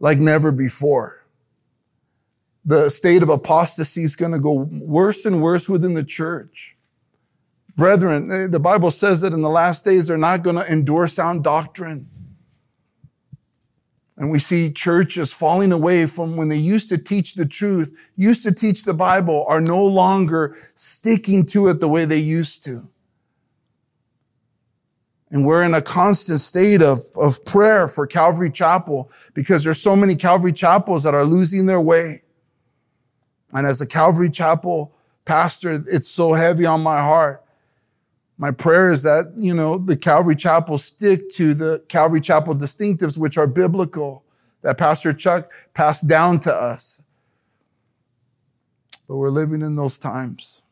like 0.00 0.18
never 0.18 0.50
before. 0.50 1.24
The 2.64 2.88
state 2.88 3.22
of 3.22 3.28
apostasy 3.28 4.02
is 4.02 4.16
going 4.16 4.32
to 4.32 4.40
go 4.40 4.68
worse 4.82 5.24
and 5.26 5.40
worse 5.40 5.68
within 5.68 5.94
the 5.94 6.02
church. 6.02 6.76
Brethren, 7.76 8.30
eh, 8.30 8.46
the 8.46 8.60
Bible 8.60 8.90
says 8.90 9.20
that 9.22 9.32
in 9.32 9.42
the 9.42 9.50
last 9.50 9.84
days 9.84 10.06
they're 10.06 10.18
not 10.18 10.42
going 10.42 10.56
to 10.56 10.70
endure 10.70 11.06
sound 11.06 11.42
doctrine. 11.42 12.08
And 14.16 14.30
we 14.30 14.38
see 14.38 14.70
churches 14.70 15.32
falling 15.32 15.72
away 15.72 16.06
from 16.06 16.36
when 16.36 16.48
they 16.48 16.56
used 16.56 16.88
to 16.90 16.98
teach 16.98 17.34
the 17.34 17.46
truth, 17.46 17.96
used 18.14 18.42
to 18.42 18.52
teach 18.52 18.84
the 18.84 18.94
Bible, 18.94 19.44
are 19.48 19.60
no 19.60 19.84
longer 19.84 20.56
sticking 20.76 21.46
to 21.46 21.68
it 21.68 21.80
the 21.80 21.88
way 21.88 22.04
they 22.04 22.18
used 22.18 22.62
to. 22.64 22.88
And 25.30 25.46
we're 25.46 25.62
in 25.62 25.72
a 25.72 25.80
constant 25.80 26.40
state 26.40 26.82
of, 26.82 27.00
of 27.16 27.42
prayer 27.46 27.88
for 27.88 28.06
Calvary 28.06 28.50
Chapel 28.50 29.10
because 29.32 29.64
there's 29.64 29.80
so 29.80 29.96
many 29.96 30.14
Calvary 30.14 30.52
Chapels 30.52 31.04
that 31.04 31.14
are 31.14 31.24
losing 31.24 31.64
their 31.64 31.80
way. 31.80 32.22
And 33.54 33.66
as 33.66 33.80
a 33.80 33.86
Calvary 33.86 34.28
Chapel 34.28 34.94
pastor, 35.24 35.82
it's 35.86 36.08
so 36.08 36.34
heavy 36.34 36.66
on 36.66 36.82
my 36.82 37.00
heart. 37.00 37.42
My 38.42 38.50
prayer 38.50 38.90
is 38.90 39.04
that, 39.04 39.34
you 39.36 39.54
know, 39.54 39.78
the 39.78 39.96
Calvary 39.96 40.34
Chapel 40.34 40.76
stick 40.76 41.30
to 41.34 41.54
the 41.54 41.84
Calvary 41.86 42.20
Chapel 42.20 42.56
distinctives, 42.56 43.16
which 43.16 43.38
are 43.38 43.46
biblical, 43.46 44.24
that 44.62 44.78
Pastor 44.78 45.12
Chuck 45.12 45.48
passed 45.74 46.08
down 46.08 46.40
to 46.40 46.52
us. 46.52 47.00
But 49.06 49.18
we're 49.18 49.30
living 49.30 49.62
in 49.62 49.76
those 49.76 49.96
times 49.96 50.64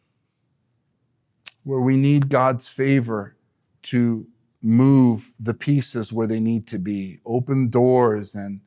where 1.63 1.81
we 1.81 1.97
need 1.97 2.29
God's 2.29 2.69
favor 2.69 3.37
to 3.83 4.27
move 4.61 5.35
the 5.39 5.55
pieces 5.55 6.13
where 6.13 6.27
they 6.27 6.41
need 6.41 6.67
to 6.67 6.79
be, 6.81 7.21
open 7.25 7.69
doors 7.69 8.35
and 8.35 8.63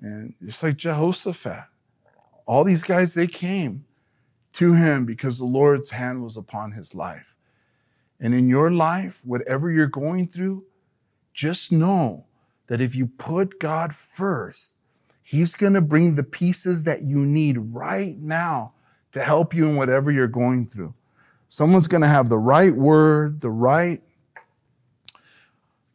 and 0.00 0.34
just 0.44 0.62
like 0.62 0.76
Jehoshaphat. 0.76 1.64
All 2.46 2.62
these 2.62 2.84
guys, 2.84 3.12
they 3.12 3.26
came 3.26 3.86
to 4.52 4.72
him 4.74 5.04
because 5.04 5.38
the 5.38 5.44
Lord's 5.44 5.90
hand 5.90 6.22
was 6.22 6.36
upon 6.36 6.70
his 6.70 6.94
life. 6.94 7.35
And 8.20 8.34
in 8.34 8.48
your 8.48 8.70
life, 8.70 9.20
whatever 9.24 9.70
you're 9.70 9.86
going 9.86 10.26
through, 10.28 10.64
just 11.34 11.70
know 11.70 12.24
that 12.66 12.80
if 12.80 12.94
you 12.94 13.06
put 13.06 13.60
God 13.60 13.92
first, 13.92 14.74
He's 15.22 15.56
going 15.56 15.74
to 15.74 15.80
bring 15.80 16.14
the 16.14 16.22
pieces 16.22 16.84
that 16.84 17.02
you 17.02 17.26
need 17.26 17.58
right 17.58 18.16
now 18.18 18.74
to 19.10 19.20
help 19.20 19.54
you 19.54 19.68
in 19.68 19.76
whatever 19.76 20.10
you're 20.10 20.28
going 20.28 20.66
through. 20.66 20.94
Someone's 21.48 21.88
going 21.88 22.02
to 22.02 22.08
have 22.08 22.28
the 22.28 22.38
right 22.38 22.74
word, 22.74 23.40
the 23.40 23.50
right 23.50 24.02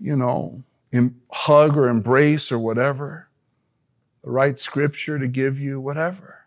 you 0.02 0.16
know, 0.16 0.64
hug 1.32 1.78
or 1.78 1.88
embrace 1.88 2.52
or 2.52 2.58
whatever, 2.58 3.30
the 4.24 4.32
right 4.32 4.58
scripture 4.58 5.20
to 5.20 5.28
give 5.28 5.60
you, 5.60 5.80
whatever. 5.80 6.40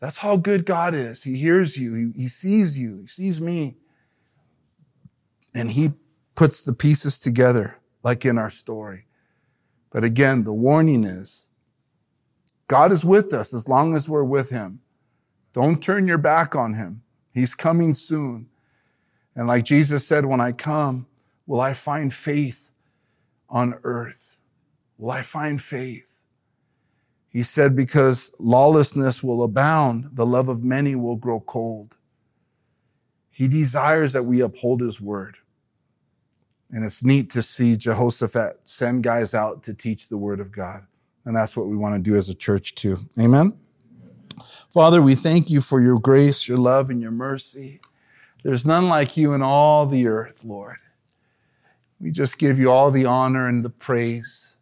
That's 0.00 0.18
how 0.18 0.36
good 0.36 0.64
God 0.64 0.94
is. 0.94 1.22
He 1.22 1.36
hears 1.36 1.76
you, 1.76 1.94
He, 1.94 2.22
he 2.22 2.28
sees 2.28 2.78
you, 2.78 3.02
He 3.02 3.06
sees 3.06 3.40
me. 3.40 3.76
And 5.56 5.70
He 5.70 5.90
puts 6.34 6.62
the 6.62 6.74
pieces 6.74 7.18
together, 7.18 7.78
like 8.04 8.24
in 8.24 8.36
our 8.36 8.50
story. 8.50 9.06
But 9.90 10.04
again, 10.04 10.44
the 10.44 10.52
warning 10.52 11.04
is 11.04 11.48
God 12.68 12.92
is 12.92 13.04
with 13.04 13.32
us 13.32 13.54
as 13.54 13.68
long 13.68 13.94
as 13.94 14.08
we're 14.08 14.22
with 14.22 14.50
Him. 14.50 14.80
Don't 15.52 15.82
turn 15.82 16.06
your 16.06 16.18
back 16.18 16.54
on 16.54 16.74
Him. 16.74 17.02
He's 17.32 17.54
coming 17.54 17.94
soon. 17.94 18.48
And 19.34 19.48
like 19.48 19.64
Jesus 19.64 20.06
said, 20.06 20.26
when 20.26 20.40
I 20.40 20.52
come, 20.52 21.06
will 21.46 21.60
I 21.60 21.72
find 21.72 22.12
faith 22.12 22.70
on 23.48 23.78
earth? 23.82 24.38
Will 24.98 25.10
I 25.10 25.22
find 25.22 25.60
faith? 25.60 26.22
He 27.28 27.42
said, 27.42 27.76
because 27.76 28.30
lawlessness 28.38 29.22
will 29.22 29.44
abound, 29.44 30.10
the 30.12 30.26
love 30.26 30.48
of 30.48 30.64
many 30.64 30.94
will 30.94 31.16
grow 31.16 31.40
cold. 31.40 31.96
He 33.30 33.46
desires 33.48 34.14
that 34.14 34.24
we 34.24 34.40
uphold 34.40 34.80
his 34.80 35.00
word. 35.00 35.36
And 36.70 36.84
it's 36.84 37.04
neat 37.04 37.30
to 37.30 37.42
see 37.42 37.76
Jehoshaphat 37.76 38.60
send 38.64 39.02
guys 39.02 39.34
out 39.34 39.62
to 39.64 39.74
teach 39.74 40.08
the 40.08 40.18
word 40.18 40.40
of 40.40 40.50
God. 40.50 40.82
And 41.24 41.34
that's 41.34 41.56
what 41.56 41.68
we 41.68 41.76
want 41.76 41.94
to 41.94 42.00
do 42.00 42.16
as 42.16 42.28
a 42.28 42.34
church 42.34 42.74
too. 42.74 42.98
Amen. 43.20 43.56
Father, 44.70 45.00
we 45.00 45.14
thank 45.14 45.48
you 45.48 45.60
for 45.60 45.80
your 45.80 45.98
grace, 45.98 46.46
your 46.46 46.58
love, 46.58 46.90
and 46.90 47.00
your 47.00 47.10
mercy. 47.10 47.80
There's 48.42 48.66
none 48.66 48.88
like 48.88 49.16
you 49.16 49.32
in 49.32 49.42
all 49.42 49.86
the 49.86 50.06
earth, 50.06 50.44
Lord. 50.44 50.76
We 52.00 52.10
just 52.10 52.38
give 52.38 52.58
you 52.58 52.70
all 52.70 52.90
the 52.90 53.06
honor 53.06 53.48
and 53.48 53.64
the 53.64 53.70
praise 53.70 54.56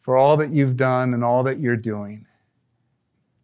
for 0.00 0.16
all 0.16 0.36
that 0.36 0.50
you've 0.50 0.76
done 0.76 1.12
and 1.12 1.24
all 1.24 1.42
that 1.42 1.58
you're 1.58 1.76
doing. 1.76 2.26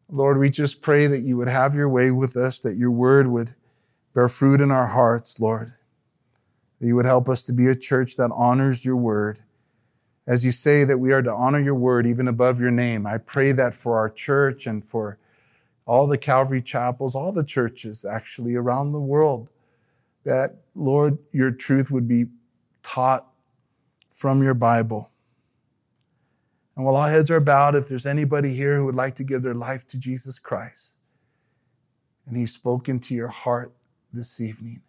Lord, 0.08 0.38
we 0.38 0.50
just 0.50 0.82
pray 0.82 1.06
that 1.06 1.22
you 1.22 1.36
would 1.36 1.48
have 1.48 1.74
your 1.74 1.88
way 1.88 2.10
with 2.10 2.36
us, 2.36 2.60
that 2.60 2.76
your 2.76 2.90
word 2.90 3.26
would 3.26 3.54
bear 4.14 4.28
fruit 4.28 4.60
in 4.60 4.70
our 4.70 4.86
hearts, 4.86 5.40
Lord. 5.40 5.72
That 6.80 6.86
you 6.86 6.96
would 6.96 7.06
help 7.06 7.28
us 7.28 7.44
to 7.44 7.52
be 7.52 7.66
a 7.68 7.76
church 7.76 8.16
that 8.16 8.30
honors 8.32 8.84
your 8.84 8.96
word. 8.96 9.40
As 10.26 10.44
you 10.44 10.50
say 10.52 10.84
that 10.84 10.98
we 10.98 11.12
are 11.12 11.22
to 11.22 11.32
honor 11.32 11.60
your 11.60 11.74
word 11.74 12.06
even 12.06 12.28
above 12.28 12.60
your 12.60 12.70
name, 12.70 13.06
I 13.06 13.18
pray 13.18 13.52
that 13.52 13.74
for 13.74 13.98
our 13.98 14.08
church 14.08 14.66
and 14.66 14.84
for 14.84 15.18
all 15.86 16.06
the 16.06 16.18
Calvary 16.18 16.62
chapels, 16.62 17.14
all 17.14 17.32
the 17.32 17.44
churches 17.44 18.04
actually 18.04 18.54
around 18.54 18.92
the 18.92 19.00
world, 19.00 19.48
that, 20.24 20.56
Lord, 20.74 21.18
your 21.32 21.50
truth 21.50 21.90
would 21.90 22.06
be 22.06 22.26
taught 22.82 23.26
from 24.12 24.42
your 24.42 24.54
Bible. 24.54 25.10
And 26.76 26.84
while 26.84 26.96
all 26.96 27.08
heads 27.08 27.30
are 27.30 27.40
bowed, 27.40 27.74
if 27.74 27.88
there's 27.88 28.06
anybody 28.06 28.54
here 28.54 28.76
who 28.76 28.84
would 28.84 28.94
like 28.94 29.14
to 29.16 29.24
give 29.24 29.42
their 29.42 29.54
life 29.54 29.86
to 29.88 29.98
Jesus 29.98 30.38
Christ, 30.38 30.96
and 32.26 32.36
He's 32.36 32.52
spoken 32.52 33.00
to 33.00 33.14
your 33.14 33.28
heart 33.28 33.72
this 34.12 34.40
evening, 34.40 34.82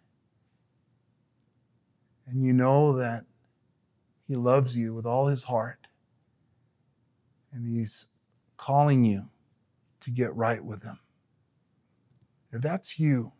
and 2.26 2.44
you 2.44 2.52
know 2.52 2.96
that 2.96 3.24
He 4.26 4.36
loves 4.36 4.76
you 4.76 4.94
with 4.94 5.06
all 5.06 5.26
His 5.26 5.44
heart, 5.44 5.86
and 7.52 7.66
He's 7.66 8.06
calling 8.56 9.04
you 9.04 9.28
to 10.00 10.10
get 10.10 10.34
right 10.34 10.64
with 10.64 10.84
Him. 10.84 10.98
If 12.52 12.62
that's 12.62 12.98
you, 12.98 13.32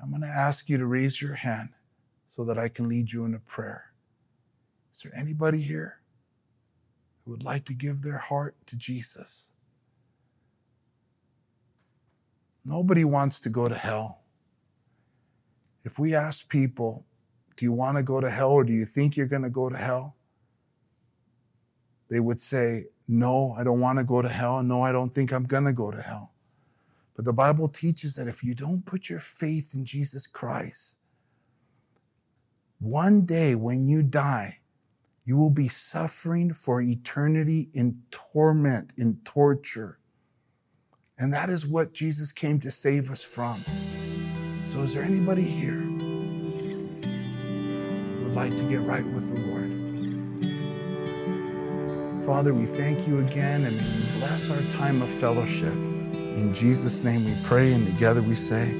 I'm 0.00 0.10
going 0.10 0.22
to 0.22 0.28
ask 0.28 0.68
you 0.68 0.76
to 0.76 0.86
raise 0.86 1.22
your 1.22 1.34
hand 1.34 1.70
so 2.28 2.44
that 2.44 2.58
I 2.58 2.68
can 2.68 2.88
lead 2.88 3.12
you 3.12 3.24
in 3.24 3.34
a 3.34 3.38
prayer. 3.38 3.92
Is 4.94 5.02
there 5.02 5.12
anybody 5.16 5.62
here 5.62 6.00
who 7.24 7.30
would 7.30 7.42
like 7.44 7.64
to 7.66 7.74
give 7.74 8.02
their 8.02 8.18
heart 8.18 8.56
to 8.66 8.76
Jesus? 8.76 9.52
Nobody 12.66 13.04
wants 13.04 13.40
to 13.40 13.50
go 13.50 13.68
to 13.68 13.74
hell. 13.74 14.20
If 15.84 15.98
we 15.98 16.14
ask 16.14 16.48
people, 16.48 17.04
do 17.56 17.64
you 17.64 17.72
want 17.72 17.96
to 17.96 18.02
go 18.02 18.20
to 18.20 18.30
hell 18.30 18.50
or 18.50 18.64
do 18.64 18.72
you 18.72 18.84
think 18.84 19.16
you're 19.16 19.26
going 19.26 19.42
to 19.42 19.50
go 19.50 19.68
to 19.68 19.76
hell? 19.76 20.16
They 22.10 22.20
would 22.20 22.40
say, 22.40 22.86
no, 23.06 23.54
I 23.58 23.64
don't 23.64 23.80
want 23.80 23.98
to 23.98 24.04
go 24.04 24.22
to 24.22 24.28
hell. 24.28 24.62
No, 24.62 24.82
I 24.82 24.92
don't 24.92 25.10
think 25.10 25.32
I'm 25.32 25.44
going 25.44 25.64
to 25.64 25.72
go 25.72 25.90
to 25.90 26.00
hell. 26.00 26.32
But 27.16 27.24
the 27.24 27.32
Bible 27.32 27.68
teaches 27.68 28.16
that 28.16 28.28
if 28.28 28.42
you 28.42 28.54
don't 28.54 28.84
put 28.84 29.08
your 29.08 29.20
faith 29.20 29.74
in 29.74 29.84
Jesus 29.84 30.26
Christ, 30.26 30.96
one 32.80 33.24
day 33.24 33.54
when 33.54 33.86
you 33.86 34.02
die, 34.02 34.60
you 35.24 35.36
will 35.36 35.50
be 35.50 35.68
suffering 35.68 36.52
for 36.52 36.82
eternity 36.82 37.70
in 37.72 38.02
torment, 38.10 38.92
in 38.98 39.18
torture. 39.24 39.98
And 41.18 41.32
that 41.32 41.48
is 41.48 41.66
what 41.66 41.94
Jesus 41.94 42.32
came 42.32 42.58
to 42.60 42.70
save 42.70 43.10
us 43.10 43.22
from. 43.22 43.64
So, 44.66 44.80
is 44.80 44.94
there 44.94 45.04
anybody 45.04 45.42
here 45.42 45.93
like 48.34 48.56
to 48.56 48.64
get 48.64 48.80
right 48.80 49.06
with 49.06 49.32
the 49.32 49.40
Lord? 49.48 49.70
Father, 52.24 52.54
we 52.54 52.64
thank 52.64 53.06
you 53.06 53.18
again 53.18 53.64
and 53.64 53.80
you 53.80 54.18
bless 54.18 54.50
our 54.50 54.62
time 54.62 55.02
of 55.02 55.08
fellowship. 55.10 55.72
In 55.72 56.52
Jesus' 56.54 57.04
name 57.04 57.24
we 57.26 57.36
pray, 57.44 57.72
and 57.72 57.86
together 57.86 58.22
we 58.22 58.34
say, 58.34 58.70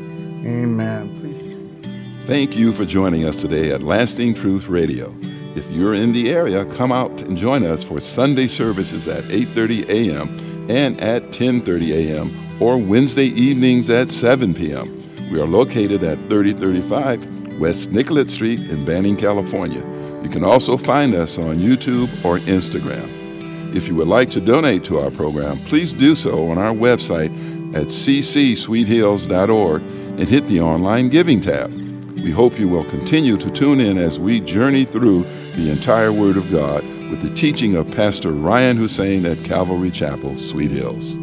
Amen. 0.46 1.14
Please. 1.16 2.26
Thank 2.26 2.56
you 2.56 2.72
for 2.72 2.84
joining 2.84 3.24
us 3.24 3.40
today 3.40 3.70
at 3.70 3.82
Lasting 3.82 4.34
Truth 4.34 4.66
Radio. 4.66 5.14
If 5.54 5.70
you're 5.70 5.94
in 5.94 6.12
the 6.12 6.30
area, 6.30 6.64
come 6.64 6.90
out 6.90 7.22
and 7.22 7.36
join 7.36 7.64
us 7.64 7.84
for 7.84 8.00
Sunday 8.00 8.48
services 8.48 9.06
at 9.06 9.24
8:30 9.24 9.88
a.m. 9.88 10.70
and 10.70 11.00
at 11.00 11.22
10:30 11.24 11.90
a.m. 11.92 12.62
or 12.62 12.78
Wednesday 12.78 13.26
evenings 13.26 13.88
at 13.90 14.10
7 14.10 14.54
p.m. 14.54 15.02
We 15.30 15.40
are 15.40 15.46
located 15.46 16.02
at 16.02 16.18
3035 16.28 17.33
West 17.58 17.90
Nicollet 17.92 18.30
Street 18.30 18.60
in 18.60 18.84
Banning, 18.84 19.16
California. 19.16 19.82
You 20.22 20.28
can 20.28 20.44
also 20.44 20.76
find 20.76 21.14
us 21.14 21.38
on 21.38 21.58
YouTube 21.58 22.08
or 22.24 22.38
Instagram. 22.40 23.76
If 23.76 23.88
you 23.88 23.94
would 23.96 24.08
like 24.08 24.30
to 24.30 24.40
donate 24.40 24.84
to 24.84 24.98
our 25.00 25.10
program, 25.10 25.58
please 25.64 25.92
do 25.92 26.14
so 26.14 26.50
on 26.50 26.58
our 26.58 26.72
website 26.72 27.30
at 27.74 27.88
ccsweethills.org 27.88 29.82
and 29.82 30.28
hit 30.28 30.46
the 30.46 30.60
online 30.60 31.08
giving 31.08 31.40
tab. 31.40 31.72
We 32.14 32.30
hope 32.30 32.58
you 32.58 32.68
will 32.68 32.84
continue 32.84 33.36
to 33.36 33.50
tune 33.50 33.80
in 33.80 33.98
as 33.98 34.18
we 34.18 34.40
journey 34.40 34.84
through 34.84 35.24
the 35.56 35.70
entire 35.70 36.12
Word 36.12 36.36
of 36.36 36.50
God 36.50 36.84
with 37.10 37.20
the 37.20 37.34
teaching 37.34 37.76
of 37.76 37.92
Pastor 37.94 38.30
Ryan 38.30 38.76
Hussein 38.76 39.26
at 39.26 39.44
Calvary 39.44 39.90
Chapel, 39.90 40.38
Sweet 40.38 40.70
Hills. 40.70 41.18